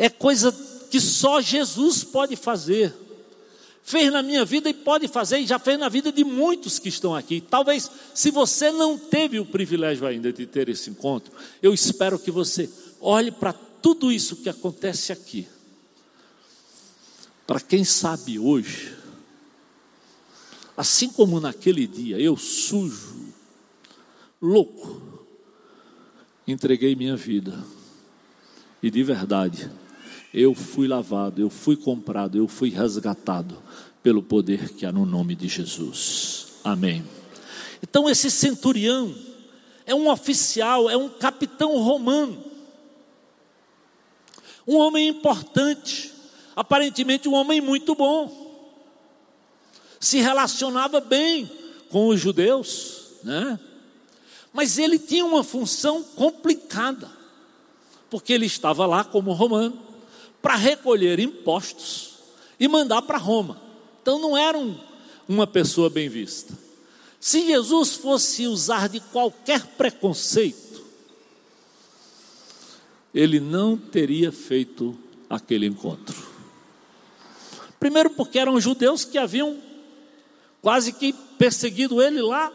[0.00, 0.50] é coisa
[0.90, 2.92] que só Jesus pode fazer
[3.82, 6.88] fez na minha vida e pode fazer, e já fez na vida de muitos que
[6.88, 7.40] estão aqui.
[7.40, 12.30] Talvez, se você não teve o privilégio ainda de ter esse encontro, eu espero que
[12.30, 15.46] você olhe para tudo isso que acontece aqui.
[17.46, 18.96] Para quem sabe hoje,
[20.76, 23.34] assim como naquele dia, eu sujo,
[24.40, 25.26] louco,
[26.46, 27.64] entreguei minha vida,
[28.82, 29.68] e de verdade,
[30.32, 33.60] eu fui lavado, eu fui comprado, eu fui resgatado
[34.02, 36.46] pelo poder que há no nome de Jesus.
[36.62, 37.04] Amém.
[37.82, 39.14] Então, esse centurião
[39.84, 42.44] é um oficial, é um capitão romano,
[44.66, 46.12] um homem importante,
[46.54, 48.38] aparentemente um homem muito bom,
[49.98, 51.50] se relacionava bem
[51.90, 53.58] com os judeus, né?
[54.52, 57.10] Mas ele tinha uma função complicada,
[58.08, 59.89] porque ele estava lá como romano
[60.42, 62.14] para recolher impostos
[62.58, 63.60] e mandar para Roma.
[64.02, 64.78] Então não era um,
[65.28, 66.56] uma pessoa bem vista.
[67.18, 70.82] Se Jesus fosse usar de qualquer preconceito,
[73.14, 74.96] ele não teria feito
[75.28, 76.16] aquele encontro.
[77.78, 79.58] Primeiro, porque eram judeus que haviam
[80.62, 82.52] quase que perseguido ele lá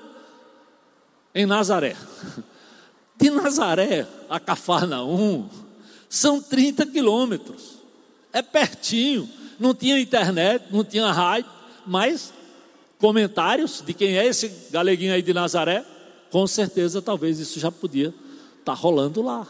[1.34, 1.96] em Nazaré.
[3.18, 5.48] De Nazaré a Cafarnaum
[6.10, 7.75] são 30 quilômetros
[8.36, 11.50] é pertinho, não tinha internet, não tinha rádio,
[11.88, 12.34] mas
[13.00, 15.86] comentários de quem é esse galeguinho aí de Nazaré,
[16.30, 18.10] com certeza talvez isso já podia
[18.60, 19.48] estar tá rolando lá.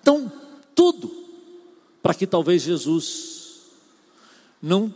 [0.00, 0.30] Então,
[0.74, 1.08] tudo
[2.02, 3.60] para que talvez Jesus
[4.60, 4.92] não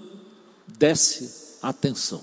[0.67, 2.21] desse atenção.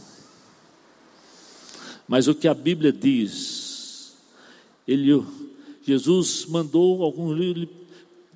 [2.06, 4.18] Mas o que a Bíblia diz,
[4.86, 5.24] ele,
[5.84, 7.38] Jesus mandou alguns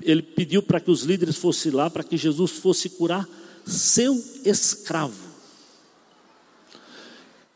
[0.05, 3.27] ele pediu para que os líderes fossem lá, para que Jesus fosse curar
[3.65, 5.31] seu escravo.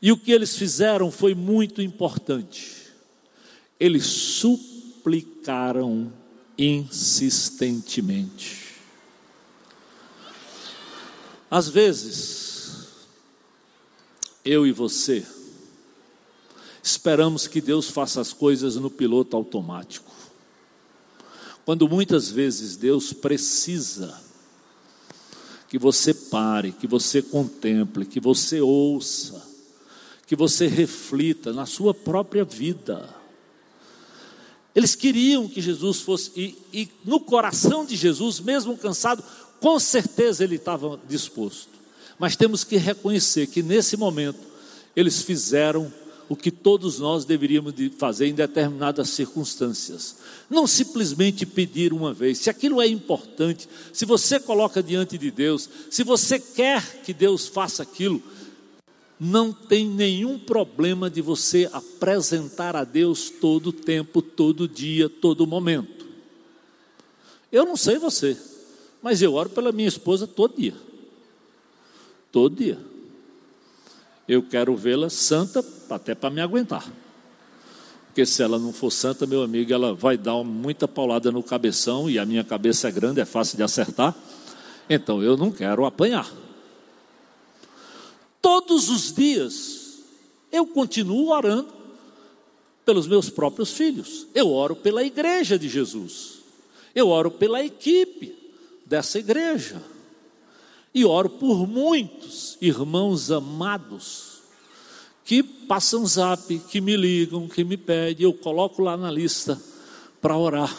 [0.02, 2.78] E o que eles fizeram foi muito importante.
[3.80, 6.12] Eles suplicaram
[6.58, 8.68] insistentemente.
[11.50, 12.88] Às vezes,
[14.44, 15.26] eu e você,
[16.84, 20.07] esperamos que Deus faça as coisas no piloto automático.
[21.68, 24.18] Quando muitas vezes Deus precisa
[25.68, 29.46] que você pare, que você contemple, que você ouça,
[30.26, 33.14] que você reflita na sua própria vida.
[34.74, 39.22] Eles queriam que Jesus fosse, e, e no coração de Jesus, mesmo cansado,
[39.60, 41.74] com certeza ele estava disposto.
[42.18, 44.40] Mas temos que reconhecer que nesse momento
[44.96, 45.92] eles fizeram
[46.30, 50.18] o que todos nós deveríamos de fazer em determinadas circunstâncias.
[50.50, 52.40] Não simplesmente pedir uma vez.
[52.40, 57.48] Se aquilo é importante, se você coloca diante de Deus, se você quer que Deus
[57.48, 58.22] faça aquilo,
[59.20, 66.06] não tem nenhum problema de você apresentar a Deus todo tempo, todo dia, todo momento.
[67.52, 68.38] Eu não sei você,
[69.02, 70.76] mas eu oro pela minha esposa todo dia.
[72.32, 72.78] Todo dia.
[74.28, 76.86] Eu quero vê-la santa até para me aguentar.
[78.08, 82.10] Porque se ela não for santa, meu amigo, ela vai dar muita paulada no cabeção
[82.10, 84.16] e a minha cabeça é grande, é fácil de acertar.
[84.90, 86.28] Então eu não quero apanhar.
[88.42, 90.00] Todos os dias
[90.52, 91.70] eu continuo orando
[92.86, 94.28] pelos meus próprios filhos.
[94.34, 96.40] Eu oro pela igreja de Jesus.
[96.96, 98.36] Eu oro pela equipe
[98.86, 99.82] dessa igreja.
[100.98, 104.40] E oro por muitos irmãos amados
[105.24, 109.62] que passam zap, que me ligam, que me pedem, eu coloco lá na lista
[110.20, 110.76] para orar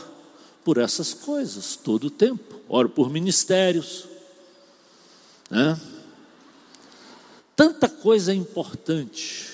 [0.64, 2.57] por essas coisas todo o tempo.
[2.69, 4.07] Oro por ministérios,
[5.49, 5.81] né?
[7.55, 9.51] Tanta coisa importante.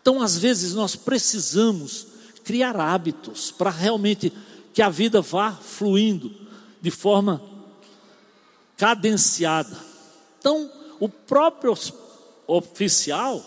[0.00, 2.06] Então, às vezes, nós precisamos
[2.44, 4.32] criar hábitos para realmente
[4.72, 6.32] que a vida vá fluindo
[6.80, 7.49] de forma
[8.80, 9.76] cadenciada.
[10.38, 11.76] Então, o próprio
[12.46, 13.44] oficial,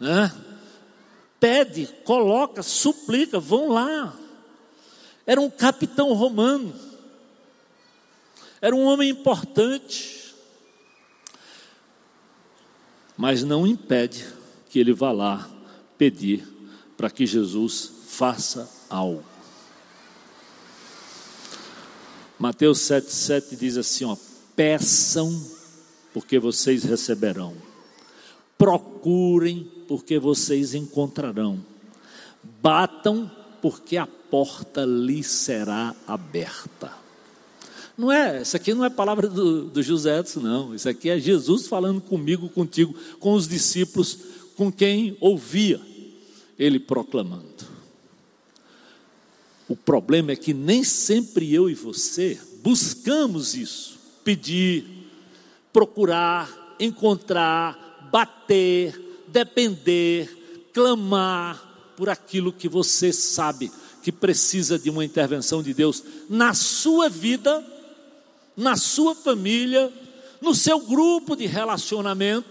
[0.00, 0.34] né,
[1.38, 4.16] pede, coloca, suplica, vão lá.
[5.26, 6.74] Era um capitão romano,
[8.62, 10.34] era um homem importante,
[13.18, 14.26] mas não impede
[14.70, 15.50] que ele vá lá
[15.98, 16.48] pedir
[16.96, 19.22] para que Jesus faça algo.
[22.38, 24.16] Mateus 7,7 diz assim: ó,
[24.60, 25.42] Peçam,
[26.12, 27.56] porque vocês receberão.
[28.58, 31.64] Procurem, porque vocês encontrarão.
[32.60, 33.30] Batam,
[33.62, 36.92] porque a porta lhe será aberta.
[37.96, 40.74] Não é, isso aqui não é palavra do, do José não.
[40.74, 44.18] Isso aqui é Jesus falando comigo, contigo, com os discípulos,
[44.56, 45.80] com quem ouvia
[46.58, 47.64] ele proclamando.
[49.66, 54.84] O problema é que nem sempre eu e você buscamos isso pedir,
[55.72, 63.70] procurar, encontrar, bater, depender, clamar por aquilo que você sabe
[64.02, 67.64] que precisa de uma intervenção de Deus na sua vida,
[68.56, 69.92] na sua família,
[70.40, 72.48] no seu grupo de relacionamento.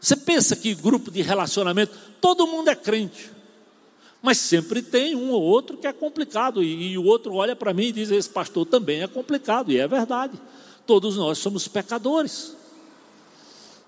[0.00, 3.30] Você pensa que grupo de relacionamento, todo mundo é crente.
[4.22, 7.74] Mas sempre tem um ou outro que é complicado, e, e o outro olha para
[7.74, 10.40] mim e diz: Esse pastor também é complicado, e é verdade.
[10.86, 12.54] Todos nós somos pecadores.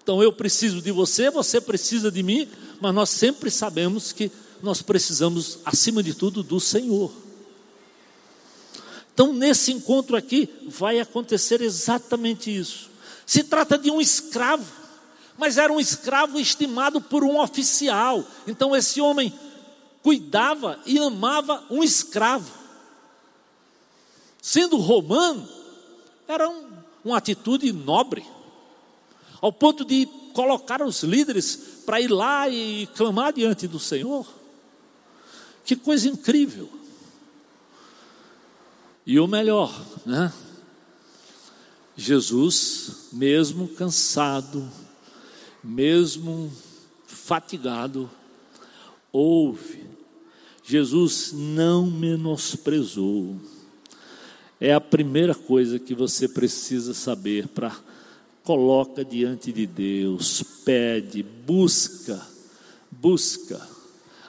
[0.03, 2.49] Então eu preciso de você, você precisa de mim,
[2.80, 4.30] mas nós sempre sabemos que
[4.62, 7.12] nós precisamos, acima de tudo, do Senhor.
[9.12, 12.91] Então, nesse encontro aqui, vai acontecer exatamente isso.
[13.24, 14.64] Se trata de um escravo,
[15.39, 18.24] mas era um escravo estimado por um oficial.
[18.47, 19.32] Então, esse homem
[20.05, 22.52] cuidava e amava um escravo.
[24.40, 25.48] Sendo romano,
[26.28, 26.70] era um,
[27.02, 28.22] uma atitude nobre,
[29.40, 34.28] ao ponto de colocar os líderes para ir lá e clamar diante do Senhor.
[35.64, 36.68] Que coisa incrível.
[39.07, 39.72] E o melhor,
[40.05, 40.30] né?
[41.96, 44.70] Jesus, mesmo cansado,
[45.62, 46.52] mesmo
[47.07, 48.11] fatigado,
[49.11, 49.84] ouve
[50.66, 53.36] Jesus não menosprezou.
[54.58, 57.76] É a primeira coisa que você precisa saber para
[58.42, 62.20] coloca diante de Deus, pede, busca,
[62.90, 63.60] busca.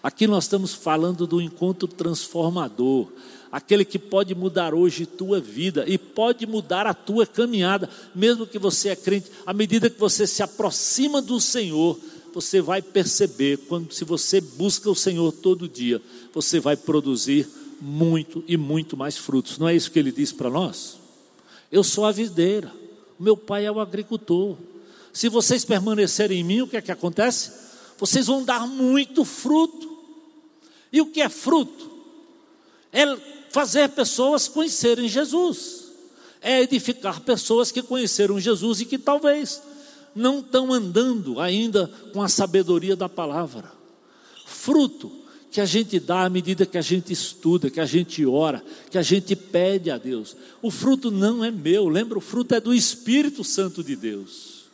[0.01, 3.11] Aqui nós estamos falando do encontro transformador,
[3.51, 8.59] aquele que pode mudar hoje tua vida e pode mudar a tua caminhada, mesmo que
[8.59, 11.99] você é crente, à medida que você se aproxima do Senhor,
[12.35, 16.01] você vai perceber quando se você busca o Senhor todo dia,
[16.33, 17.47] você vai produzir
[17.79, 19.57] muito e muito mais frutos.
[19.57, 20.97] Não é isso que ele diz para nós?
[21.71, 22.73] Eu sou a videira,
[23.17, 24.57] meu pai é o agricultor.
[25.13, 27.53] Se vocês permanecerem em mim, o que é que acontece?
[27.97, 29.97] Vocês vão dar muito fruto.
[30.91, 31.89] E o que é fruto?
[32.91, 33.05] É
[33.49, 35.85] fazer pessoas conhecerem Jesus.
[36.41, 39.61] é edificar pessoas que conheceram Jesus e que talvez
[40.15, 43.71] não estão andando ainda com a sabedoria da palavra.
[44.45, 45.11] Fruto
[45.51, 48.97] que a gente dá à medida que a gente estuda, que a gente ora, que
[48.97, 50.35] a gente pede a Deus.
[50.61, 52.17] O fruto não é meu, lembra?
[52.17, 54.65] O fruto é do Espírito Santo de Deus.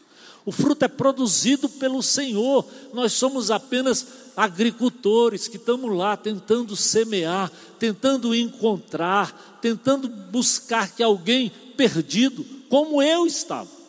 [0.43, 2.65] O fruto é produzido pelo Senhor.
[2.93, 11.51] Nós somos apenas agricultores que estamos lá tentando semear, tentando encontrar, tentando buscar que alguém
[11.77, 13.80] perdido, como eu estava.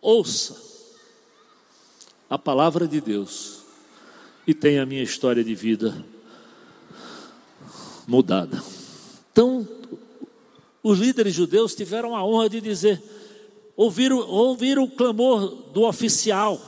[0.00, 0.56] Ouça
[2.28, 3.60] a palavra de Deus
[4.46, 6.04] e tenha a minha história de vida
[8.06, 8.62] mudada.
[9.32, 9.68] Então,
[10.82, 13.02] os líderes judeus tiveram a honra de dizer:
[13.76, 16.60] ouviram, ouviram o clamor do oficial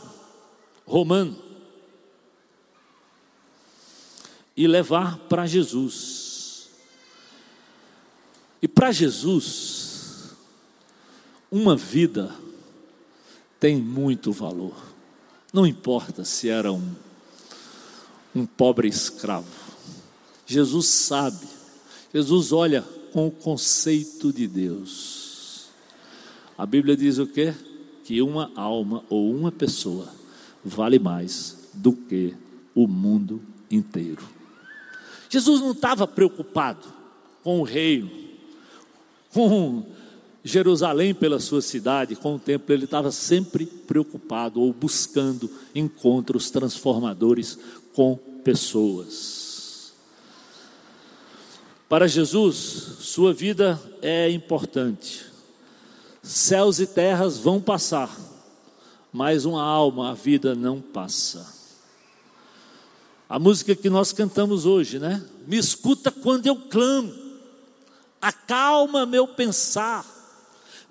[0.84, 1.38] romano
[4.56, 6.68] e levar para Jesus.
[8.60, 10.34] E para Jesus,
[11.50, 12.32] uma vida
[13.62, 14.74] tem muito valor.
[15.52, 16.82] Não importa se era um
[18.34, 19.46] um pobre escravo.
[20.44, 21.46] Jesus sabe,
[22.12, 22.82] Jesus olha
[23.12, 25.68] com o conceito de Deus.
[26.58, 27.54] A Bíblia diz o quê?
[28.02, 30.08] Que uma alma ou uma pessoa
[30.64, 32.34] vale mais do que
[32.74, 33.40] o mundo
[33.70, 34.26] inteiro.
[35.30, 36.88] Jesus não estava preocupado
[37.44, 38.10] com o reino,
[39.32, 39.86] com
[40.44, 47.58] Jerusalém pela sua cidade, com o templo, ele estava sempre preocupado ou buscando encontros transformadores
[47.92, 49.92] com pessoas.
[51.88, 52.56] Para Jesus,
[53.00, 55.26] sua vida é importante.
[56.22, 58.16] Céus e terras vão passar,
[59.12, 61.46] mas uma alma, a vida não passa.
[63.28, 65.22] A música que nós cantamos hoje, né?
[65.46, 67.12] Me escuta quando eu clamo,
[68.20, 70.21] acalma meu pensar,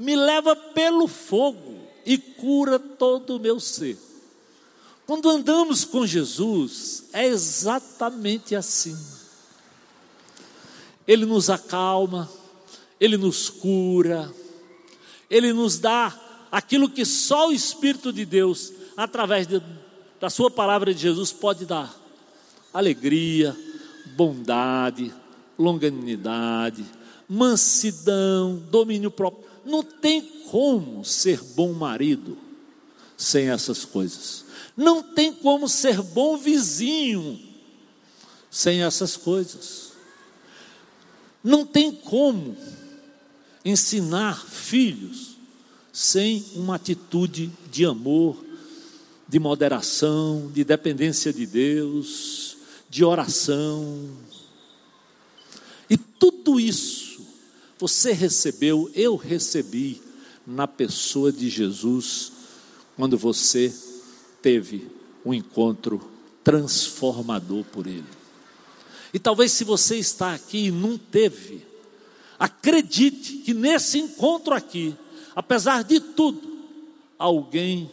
[0.02, 3.98] me leva pelo fogo e cura todo o meu ser.
[5.06, 8.98] Quando andamos com Jesus, é exatamente assim.
[11.08, 12.28] Ele nos acalma,
[13.00, 14.34] ele nos cura,
[15.30, 16.20] ele nos dá
[16.52, 19.62] aquilo que só o Espírito de Deus, através de,
[20.20, 21.96] da Sua palavra de Jesus, pode dar:
[22.74, 23.56] alegria,
[24.16, 25.14] bondade,
[25.60, 26.84] longanimidade,
[27.30, 29.51] mansidão, domínio próprio.
[29.66, 32.38] Não tem como ser bom marido
[33.18, 34.46] sem essas coisas.
[34.76, 37.40] Não tem como ser bom vizinho
[38.50, 39.92] sem essas coisas.
[41.44, 42.56] Não tem como
[43.64, 45.38] ensinar filhos
[45.94, 48.44] sem uma atitude de amor,
[49.28, 52.58] de moderação, de dependência de Deus,
[52.90, 54.10] de oração.
[55.90, 57.11] E tudo isso
[57.82, 60.00] você recebeu, eu recebi
[60.46, 62.32] na pessoa de Jesus,
[62.96, 63.74] quando você
[64.40, 64.88] teve
[65.26, 66.00] um encontro
[66.44, 68.06] transformador por Ele.
[69.12, 71.66] E talvez se você está aqui e não teve,
[72.38, 74.96] acredite que nesse encontro aqui,
[75.36, 76.40] apesar de tudo,
[77.18, 77.90] alguém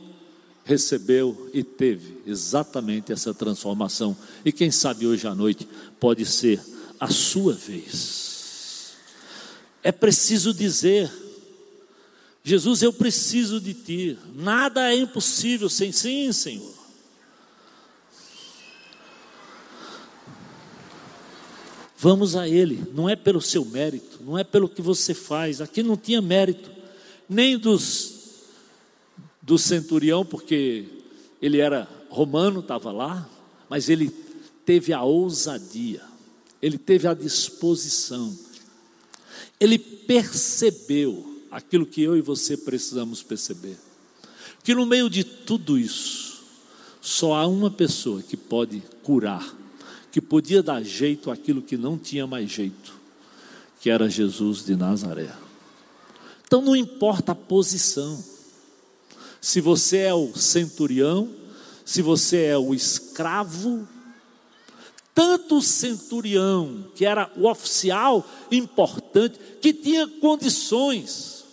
[0.66, 4.14] recebeu e teve exatamente essa transformação.
[4.44, 5.66] E quem sabe hoje à noite
[5.98, 6.60] pode ser
[7.00, 8.27] a sua vez.
[9.82, 11.10] É preciso dizer
[12.48, 14.18] Jesus, eu preciso de ti.
[14.34, 16.72] Nada é impossível sem sim, Senhor.
[21.98, 25.60] Vamos a Ele, não é pelo seu mérito, não é pelo que você faz.
[25.60, 26.70] Aqui não tinha mérito,
[27.28, 28.14] nem dos
[29.42, 30.86] do centurião, porque
[31.42, 33.28] ele era romano, estava lá,
[33.68, 34.10] mas ele
[34.64, 36.02] teve a ousadia,
[36.62, 38.34] ele teve a disposição,
[39.60, 43.76] ele percebeu aquilo que eu e você precisamos perceber.
[44.62, 46.42] Que no meio de tudo isso,
[47.00, 49.56] só há uma pessoa que pode curar,
[50.12, 52.92] que podia dar jeito àquilo que não tinha mais jeito,
[53.80, 55.34] que era Jesus de Nazaré.
[56.46, 58.22] Então não importa a posição,
[59.40, 61.30] se você é o centurião,
[61.84, 63.86] se você é o escravo,
[65.18, 71.44] tanto o centurião, que era o oficial importante, que tinha condições,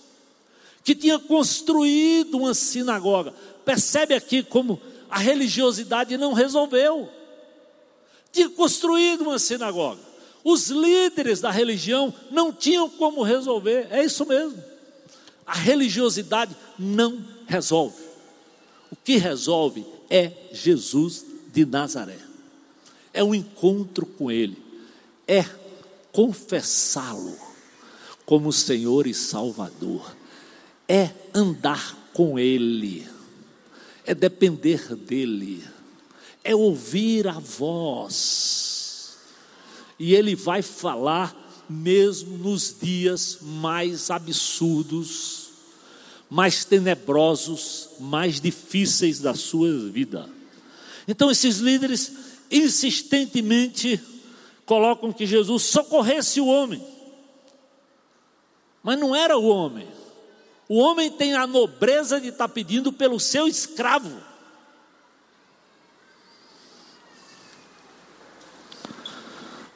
[0.84, 3.34] que tinha construído uma sinagoga.
[3.66, 7.10] Percebe aqui como a religiosidade não resolveu.
[8.32, 10.02] Tinha construído uma sinagoga.
[10.44, 13.88] Os líderes da religião não tinham como resolver.
[13.90, 14.64] É isso mesmo.
[15.44, 18.04] A religiosidade não resolve.
[18.92, 22.25] O que resolve é Jesus de Nazaré.
[23.16, 24.62] É um encontro com Ele.
[25.26, 25.46] É
[26.12, 27.38] confessá-lo
[28.26, 30.14] como Senhor e Salvador.
[30.86, 33.08] É andar com Ele,
[34.06, 35.64] é depender dEle,
[36.44, 39.18] é ouvir a voz,
[39.98, 45.50] e Ele vai falar mesmo nos dias mais absurdos,
[46.30, 50.30] mais tenebrosos, mais difíceis da sua vida.
[51.08, 52.12] Então, esses líderes
[52.52, 54.02] insistentemente
[54.66, 56.86] colocam que Jesus socorresse o homem,
[58.82, 59.88] mas não era o homem.
[60.68, 64.20] O homem tem a nobreza de estar pedindo pelo seu escravo.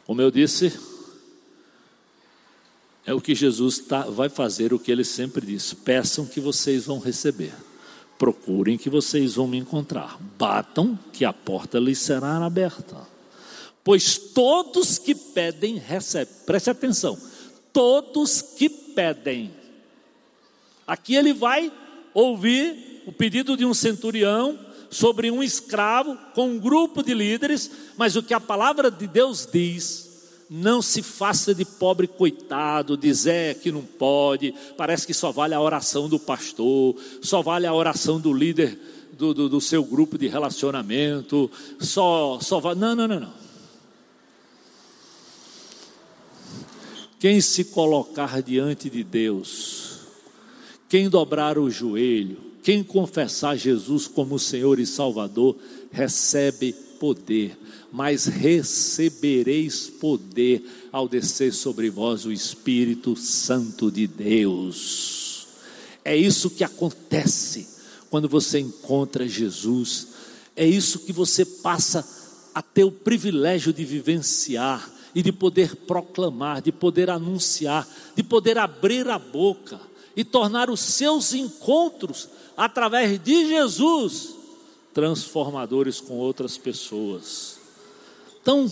[0.05, 0.79] Como eu disse,
[3.05, 6.85] é o que Jesus tá, vai fazer, o que ele sempre disse: peçam que vocês
[6.85, 7.53] vão receber,
[8.19, 13.07] procurem que vocês vão me encontrar, batam que a porta lhes será aberta.
[13.81, 16.35] Pois todos que pedem, recebem.
[16.45, 17.17] Preste atenção:
[17.71, 19.51] todos que pedem.
[20.85, 21.71] Aqui ele vai
[22.13, 24.59] ouvir o pedido de um centurião
[24.91, 29.47] sobre um escravo com um grupo de líderes, mas o que a palavra de Deus
[29.49, 30.08] diz
[30.49, 35.61] não se faça de pobre coitado, dizer que não pode, parece que só vale a
[35.61, 38.79] oração do pastor, só vale a oração do líder
[39.13, 42.79] do, do, do seu grupo de relacionamento, só, só vale.
[42.79, 43.33] Não, não, não, não.
[47.19, 49.99] Quem se colocar diante de Deus,
[50.87, 55.57] quem dobrar o joelho, quem confessar Jesus como Senhor e Salvador,
[55.91, 57.57] recebe poder
[57.91, 65.47] mas recebereis poder ao descer sobre vós o Espírito Santo de Deus.
[66.05, 67.67] É isso que acontece
[68.09, 70.07] quando você encontra Jesus,
[70.55, 72.07] é isso que você passa
[72.53, 78.57] a ter o privilégio de vivenciar e de poder proclamar, de poder anunciar, de poder
[78.57, 79.79] abrir a boca
[80.15, 84.38] e tornar os seus encontros através de Jesus
[84.99, 87.57] transformadores com outras pessoas.
[88.41, 88.71] Então,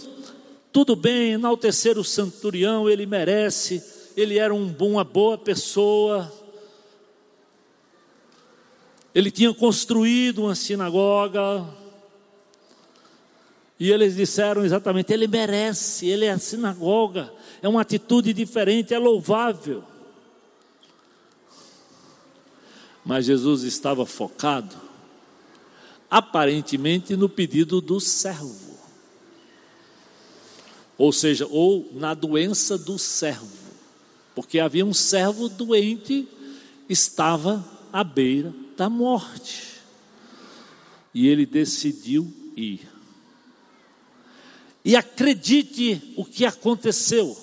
[0.74, 3.82] tudo bem, enaltecer o centurião, ele merece,
[4.16, 6.30] ele era um, uma boa pessoa,
[9.16, 11.66] ele tinha construído uma sinagoga,
[13.80, 19.00] e eles disseram exatamente: ele merece, ele é a sinagoga, é uma atitude diferente, é
[19.00, 19.82] louvável.
[23.06, 24.87] Mas Jesus estava focado,
[26.10, 28.68] aparentemente, no pedido do servo
[30.98, 33.48] ou seja, ou na doença do servo,
[34.34, 36.28] porque havia um servo doente,
[36.90, 39.76] estava à beira da morte,
[41.14, 42.88] e ele decidiu ir.
[44.84, 47.38] E acredite o que aconteceu.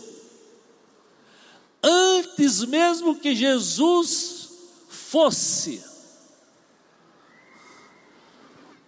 [1.83, 4.49] Antes mesmo que Jesus
[4.89, 5.83] fosse,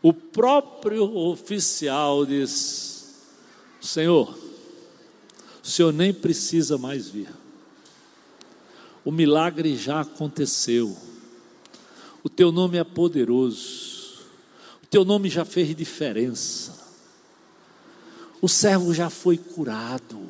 [0.09, 3.07] o próprio oficial disse:
[3.81, 4.39] Senhor,
[5.61, 7.29] o Senhor nem precisa mais vir.
[9.05, 10.97] O milagre já aconteceu.
[12.23, 14.21] O teu nome é poderoso.
[14.81, 16.87] O teu nome já fez diferença.
[18.41, 20.25] O servo já foi curado.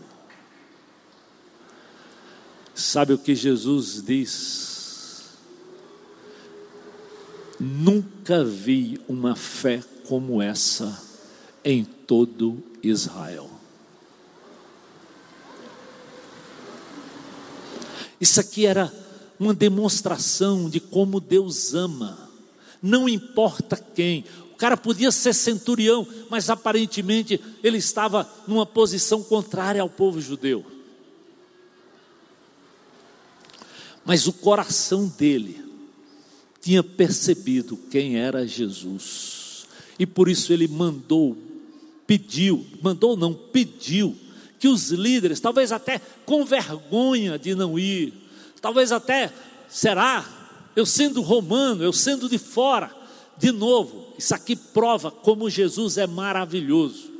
[2.74, 4.75] Sabe o que Jesus diz?
[7.58, 11.02] Nunca vi uma fé como essa
[11.64, 13.50] em todo Israel.
[18.20, 18.92] Isso aqui era
[19.38, 22.30] uma demonstração de como Deus ama,
[22.80, 24.24] não importa quem.
[24.52, 30.64] O cara podia ser centurião, mas aparentemente ele estava numa posição contrária ao povo judeu.
[34.04, 35.65] Mas o coração dele
[36.66, 39.68] tinha percebido quem era Jesus,
[40.00, 41.38] e por isso ele mandou,
[42.08, 44.16] pediu, mandou não, pediu
[44.58, 48.12] que os líderes, talvez até com vergonha de não ir,
[48.60, 49.32] talvez até,
[49.68, 50.26] será,
[50.74, 52.92] eu sendo romano, eu sendo de fora,
[53.38, 57.12] de novo, isso aqui prova como Jesus é maravilhoso.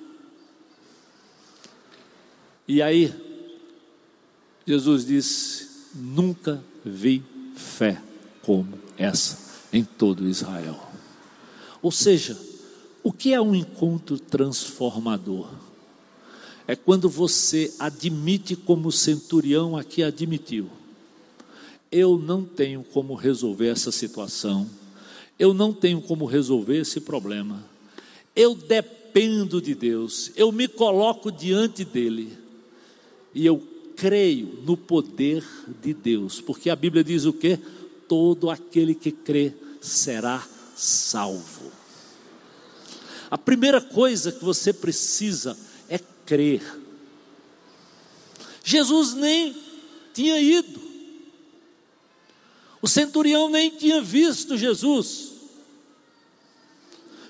[2.67, 3.15] E aí,
[4.67, 7.23] Jesus disse: Nunca vi
[7.55, 8.03] fé
[8.43, 9.39] como essa
[9.73, 10.79] em todo Israel.
[11.83, 12.39] Ou seja,
[13.03, 15.49] o que é um encontro transformador?
[16.67, 20.69] é quando você admite, como o centurião aqui admitiu:
[21.91, 24.69] eu não tenho como resolver essa situação,
[25.39, 27.65] eu não tenho como resolver esse problema,
[28.35, 32.33] eu dependo de Deus, eu me coloco diante dEle,
[33.35, 33.63] e eu
[33.95, 35.45] creio no poder
[35.83, 37.59] de Deus, porque a Bíblia diz o que?
[38.09, 41.73] Todo aquele que crê será salvo.
[43.31, 45.57] A primeira coisa que você precisa
[45.89, 46.63] é crer.
[48.63, 49.57] Jesus nem
[50.13, 50.81] tinha ido,
[52.81, 55.33] o centurião nem tinha visto Jesus.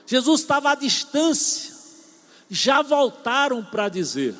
[0.07, 1.74] Jesus estava à distância,
[2.49, 4.35] já voltaram para dizer.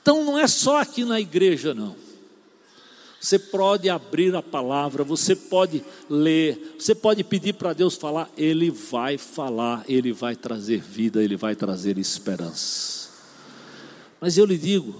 [0.00, 2.07] Então não é só aqui na igreja, não.
[3.20, 8.70] Você pode abrir a palavra, você pode ler, você pode pedir para Deus falar, Ele
[8.70, 13.08] vai falar, Ele vai trazer vida, Ele vai trazer esperança.
[14.20, 14.94] Mas eu lhe digo,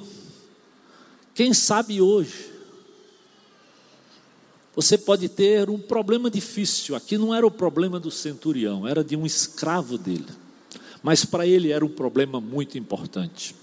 [1.32, 2.50] quem sabe hoje,
[4.74, 6.94] você pode ter um problema difícil.
[6.96, 10.28] Aqui não era o problema do centurião, era de um escravo dele.
[11.02, 13.54] Mas para ele era um problema muito importante.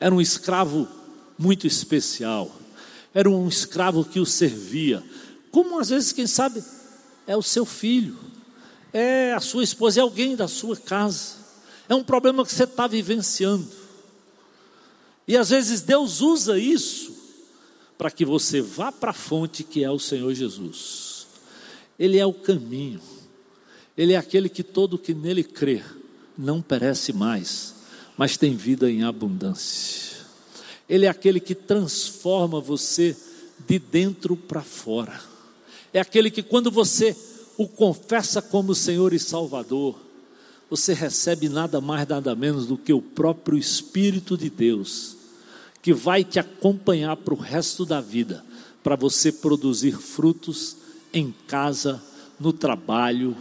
[0.00, 0.88] Era um escravo
[1.38, 2.54] muito especial.
[3.14, 5.02] Era um escravo que o servia.
[5.50, 6.62] Como às vezes, quem sabe,
[7.26, 8.16] é o seu filho,
[8.92, 11.34] é a sua esposa, é alguém da sua casa.
[11.88, 13.68] É um problema que você está vivenciando.
[15.26, 17.16] E às vezes Deus usa isso
[17.98, 21.26] para que você vá para a fonte que é o Senhor Jesus.
[21.98, 23.00] Ele é o caminho.
[23.96, 25.82] Ele é aquele que todo que nele crê
[26.36, 27.74] não perece mais,
[28.16, 30.17] mas tem vida em abundância.
[30.88, 33.16] Ele é aquele que transforma você
[33.66, 35.20] de dentro para fora.
[35.92, 37.16] É aquele que, quando você
[37.56, 39.98] o confessa como Senhor e Salvador,
[40.70, 45.16] você recebe nada mais, nada menos do que o próprio Espírito de Deus,
[45.82, 48.44] que vai te acompanhar para o resto da vida,
[48.82, 50.76] para você produzir frutos
[51.12, 52.02] em casa,
[52.38, 53.36] no trabalho,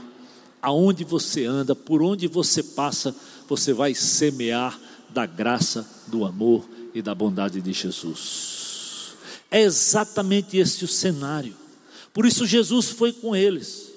[0.62, 3.16] aonde você anda, por onde você passa,
[3.48, 4.80] você vai semear
[5.10, 6.68] da graça, do amor
[6.98, 9.14] e da bondade de Jesus.
[9.52, 11.56] É exatamente este o cenário.
[12.12, 13.92] Por isso Jesus foi com eles.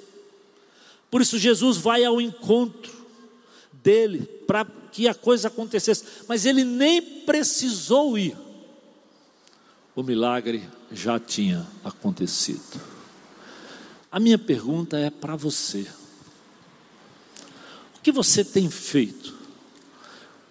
[1.11, 2.92] Por isso Jesus vai ao encontro
[3.72, 8.36] dele para que a coisa acontecesse, mas ele nem precisou ir.
[9.96, 12.80] O milagre já tinha acontecido.
[14.12, 15.86] A minha pergunta é para você.
[17.96, 19.39] O que você tem feito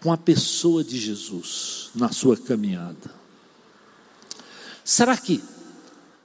[0.01, 3.13] com a pessoa de Jesus na sua caminhada?
[4.83, 5.43] Será que,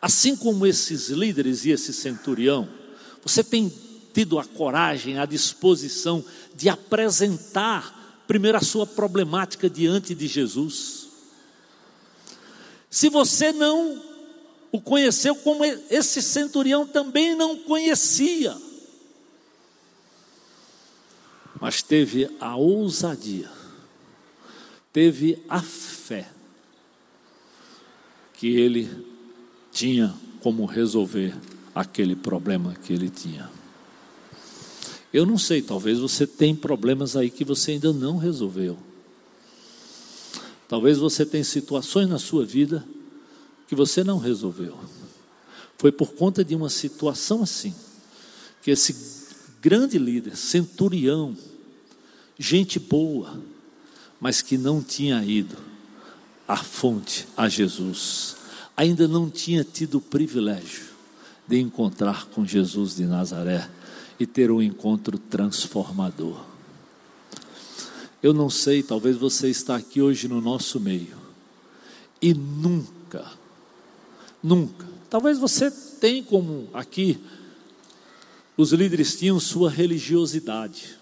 [0.01, 2.69] assim como esses líderes e esse centurião,
[3.23, 3.73] você tem
[4.13, 11.09] tido a coragem, a disposição de apresentar primeiro a sua problemática diante de Jesus?
[12.89, 14.01] Se você não
[14.75, 18.57] o conheceu como esse centurião também não conhecia,
[21.61, 23.49] mas teve a ousadia,
[24.95, 26.31] teve a fé
[28.33, 28.89] que ele
[29.73, 31.35] tinha como resolver
[31.75, 33.51] aquele problema que ele tinha.
[35.13, 38.79] Eu não sei, talvez você tenha problemas aí que você ainda não resolveu.
[40.69, 42.87] Talvez você tenha situações na sua vida
[43.67, 44.79] que você não resolveu.
[45.77, 47.75] Foi por conta de uma situação assim
[48.63, 48.95] que esse
[49.61, 51.37] grande líder, centurião,
[52.39, 53.41] gente boa,
[54.25, 55.55] mas que não tinha ido
[56.49, 58.37] à fonte, a Jesus,
[58.75, 60.85] ainda não tinha tido o privilégio
[61.47, 63.69] de encontrar com Jesus de Nazaré
[64.19, 66.43] e ter um encontro transformador.
[68.23, 71.19] Eu não sei, talvez você está aqui hoje no nosso meio
[72.23, 73.31] e nunca,
[74.43, 77.21] nunca, talvez você tenha como aqui
[78.57, 80.97] os líderes tinham sua religiosidade,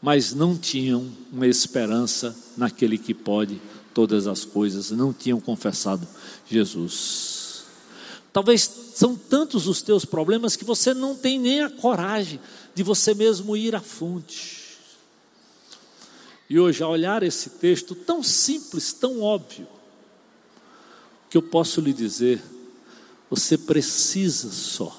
[0.00, 3.60] mas não tinham uma esperança naquele que pode
[3.92, 6.06] todas as coisas, não tinham confessado
[6.48, 7.64] Jesus.
[8.32, 12.40] Talvez são tantos os teus problemas que você não tem nem a coragem
[12.74, 14.60] de você mesmo ir à fonte.
[16.48, 19.66] E hoje, ao olhar esse texto tão simples, tão óbvio,
[21.28, 22.42] que eu posso lhe dizer,
[23.28, 24.96] você precisa só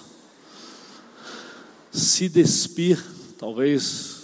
[1.92, 3.04] se despir,
[3.38, 4.21] talvez,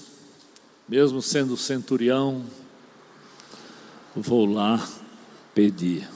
[0.88, 2.46] mesmo sendo centurião,
[4.16, 4.88] vou lá
[5.54, 6.08] pedir.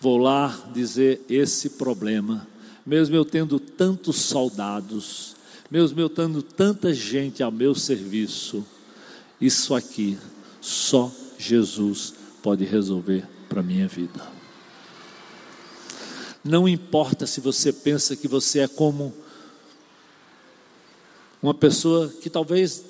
[0.00, 2.46] Vou lá dizer esse problema,
[2.86, 5.34] mesmo eu tendo tantos soldados,
[5.70, 8.64] mesmo eu tendo tanta gente ao meu serviço,
[9.40, 10.16] isso aqui
[10.60, 14.38] só Jesus pode resolver para a minha vida.
[16.44, 19.12] Não importa se você pensa que você é como
[21.42, 22.84] uma pessoa que talvez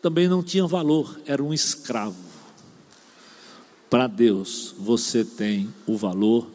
[0.00, 2.16] também não tinha valor, era um escravo.
[3.90, 6.46] Para Deus, você tem o valor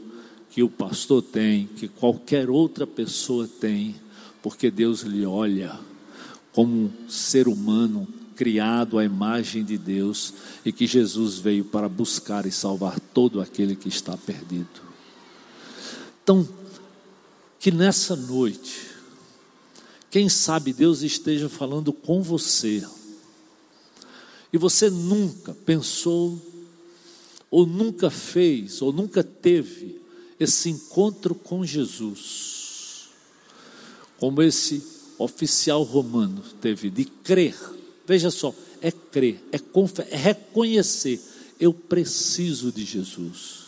[0.52, 3.96] que o pastor tem, que qualquer outra pessoa tem,
[4.42, 5.80] porque Deus lhe olha
[6.52, 10.34] como um ser humano criado à imagem de Deus
[10.64, 14.82] e que Jesus veio para buscar e salvar todo aquele que está perdido.
[16.24, 16.48] Então,
[17.60, 18.92] que nessa noite,
[20.12, 22.86] quem sabe Deus esteja falando com você,
[24.54, 26.40] e você nunca pensou,
[27.50, 30.00] ou nunca fez, ou nunca teve
[30.40, 33.10] esse encontro com Jesus,
[34.20, 34.84] como esse
[35.18, 37.56] oficial romano teve, de crer,
[38.06, 39.58] veja só, é crer, é,
[40.10, 41.20] é reconhecer,
[41.60, 43.64] eu preciso de Jesus.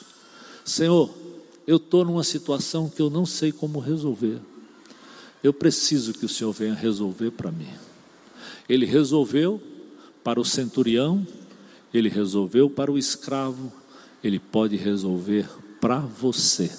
[0.63, 1.11] Senhor,
[1.65, 4.39] eu estou numa situação que eu não sei como resolver.
[5.43, 7.69] Eu preciso que o Senhor venha resolver para mim.
[8.67, 9.61] Ele resolveu
[10.25, 11.25] para o centurião,
[11.93, 13.71] ele resolveu para o escravo,
[14.23, 15.47] ele pode resolver
[15.79, 16.71] para você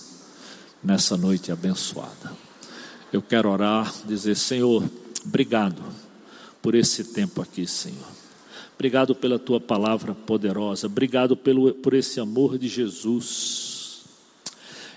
[0.83, 2.37] nessa noite abençoada.
[3.13, 4.83] Eu quero orar, dizer: Senhor,
[5.25, 5.81] obrigado
[6.61, 8.09] por esse tempo aqui, Senhor.
[8.75, 14.03] Obrigado pela tua palavra poderosa, obrigado pelo, por esse amor de Jesus.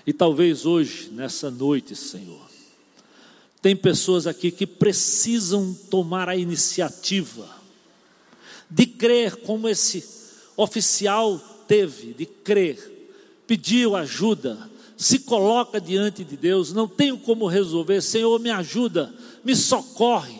[0.04, 2.50] E talvez hoje, nessa noite, Senhor,
[3.62, 7.59] tem pessoas aqui que precisam tomar a iniciativa
[8.70, 10.04] de crer como esse
[10.56, 12.90] oficial teve, de crer
[13.50, 14.56] pediu ajuda,
[14.96, 19.12] se coloca diante de Deus, não tenho como resolver, Senhor, me ajuda,
[19.42, 20.38] me socorre.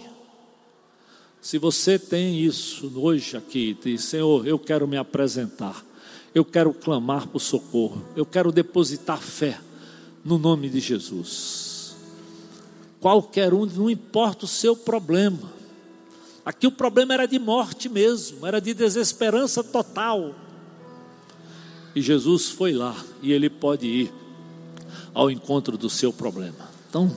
[1.43, 5.85] Se você tem isso hoje aqui, diz, Senhor, eu quero me apresentar,
[6.33, 9.59] eu quero clamar por socorro, eu quero depositar fé
[10.25, 11.97] no nome de Jesus.
[13.01, 15.53] Qualquer um, não importa o seu problema.
[16.51, 20.35] Aqui o problema era de morte mesmo, era de desesperança total.
[21.95, 22.93] E Jesus foi lá
[23.23, 24.13] e ele pode ir
[25.15, 26.69] ao encontro do seu problema.
[26.89, 27.17] Então,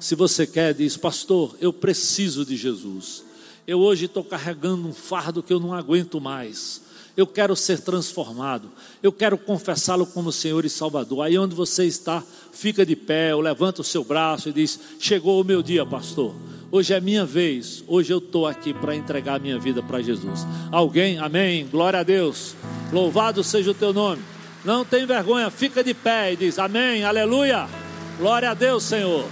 [0.00, 3.24] se você quer, diz, pastor, eu preciso de Jesus.
[3.68, 6.82] Eu hoje estou carregando um fardo que eu não aguento mais.
[7.16, 8.68] Eu quero ser transformado.
[9.00, 11.24] Eu quero confessá-lo como Senhor e Salvador.
[11.24, 12.20] Aí onde você está,
[12.50, 16.34] fica de pé, ou levanta o seu braço e diz: Chegou o meu dia, pastor.
[16.74, 17.84] Hoje é minha vez.
[17.86, 20.46] Hoje eu estou aqui para entregar minha vida para Jesus.
[20.70, 21.18] Alguém?
[21.18, 21.68] Amém.
[21.70, 22.54] Glória a Deus.
[22.90, 24.22] Louvado seja o teu nome.
[24.64, 27.68] Não tem vergonha, fica de pé e diz: Amém, aleluia.
[28.16, 29.26] Glória a Deus, Senhor.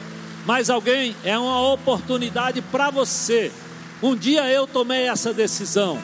[0.44, 3.50] Mas alguém é uma oportunidade para você.
[4.02, 5.98] Um dia eu tomei essa decisão.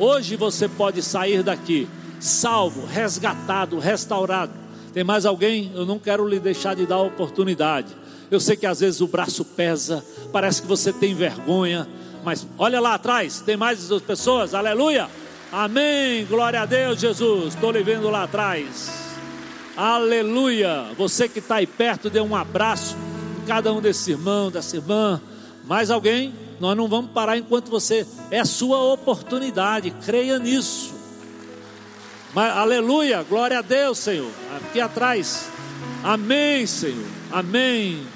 [0.00, 4.52] Hoje você pode sair daqui salvo, resgatado, restaurado.
[4.92, 5.70] Tem mais alguém?
[5.76, 8.01] Eu não quero lhe deixar de dar a oportunidade.
[8.32, 10.02] Eu sei que às vezes o braço pesa,
[10.32, 11.86] parece que você tem vergonha,
[12.24, 15.06] mas olha lá atrás, tem mais pessoas, aleluia.
[15.52, 16.24] Amém.
[16.24, 17.52] Glória a Deus, Jesus.
[17.52, 18.90] Estou lhe vendo lá atrás.
[19.76, 20.86] Aleluia.
[20.96, 22.96] Você que está aí perto, dê um abraço
[23.42, 25.20] em cada um desses irmãos, dessa irmã.
[25.64, 26.32] Mais alguém?
[26.58, 28.06] Nós não vamos parar enquanto você.
[28.30, 29.90] É sua oportunidade.
[30.06, 30.94] Creia nisso.
[32.32, 33.22] Mas, aleluia.
[33.22, 34.30] Glória a Deus, Senhor.
[34.56, 35.50] Aqui atrás.
[36.02, 37.06] Amém, Senhor.
[37.30, 38.06] Amém.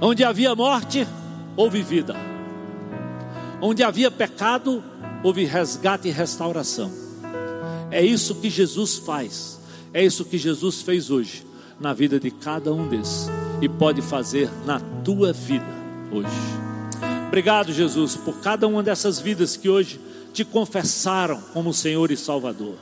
[0.00, 1.06] Onde havia morte,
[1.56, 2.16] houve vida.
[3.60, 4.82] Onde havia pecado,
[5.22, 6.90] houve resgate e restauração.
[7.90, 9.60] É isso que Jesus faz.
[9.92, 11.44] É isso que Jesus fez hoje
[11.78, 13.28] na vida de cada um desses
[13.60, 15.66] e pode fazer na tua vida
[16.10, 16.28] hoje.
[17.28, 20.00] Obrigado, Jesus, por cada uma dessas vidas que hoje
[20.32, 22.76] te confessaram como Senhor e Salvador.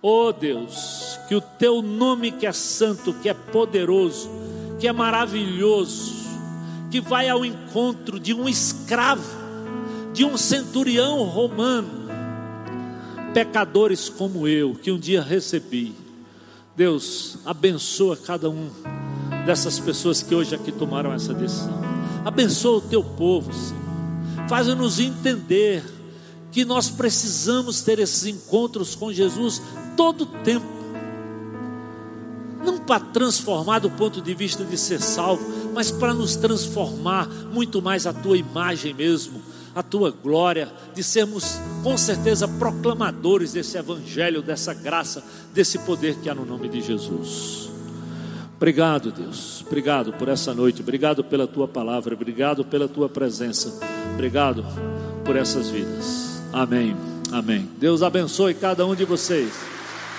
[0.00, 4.30] Oh Deus, que o teu nome que é santo, que é poderoso,
[4.78, 6.14] que é maravilhoso,
[6.90, 9.38] que vai ao encontro de um escravo
[10.12, 12.08] de um centurião romano,
[13.32, 15.94] pecadores como eu, que um dia recebi.
[16.76, 18.68] Deus, abençoa cada um
[19.46, 21.80] dessas pessoas que hoje aqui tomaram essa decisão.
[22.24, 24.48] Abençoa o teu povo, Senhor.
[24.48, 25.84] Faz-nos entender
[26.50, 29.62] que nós precisamos ter esses encontros com Jesus
[29.96, 30.77] todo o tempo.
[32.64, 37.80] Não para transformar do ponto de vista de ser salvo, mas para nos transformar muito
[37.80, 39.40] mais a tua imagem mesmo
[39.78, 45.22] a tua glória, de sermos com certeza proclamadores desse evangelho, dessa graça,
[45.54, 47.70] desse poder que há no nome de Jesus.
[48.56, 49.62] Obrigado, Deus.
[49.64, 50.82] Obrigado por essa noite.
[50.82, 52.12] Obrigado pela tua palavra.
[52.12, 53.78] Obrigado pela tua presença.
[54.14, 54.66] Obrigado
[55.24, 56.42] por essas vidas.
[56.52, 56.96] Amém.
[57.30, 57.68] Amém.
[57.78, 59.52] Deus abençoe cada um de vocês.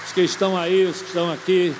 [0.05, 1.75] Os que estão aí, os que estão aqui.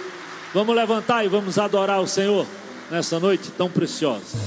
[0.53, 2.45] Vamos levantar e vamos adorar o Senhor
[2.89, 4.37] nessa noite tão preciosa.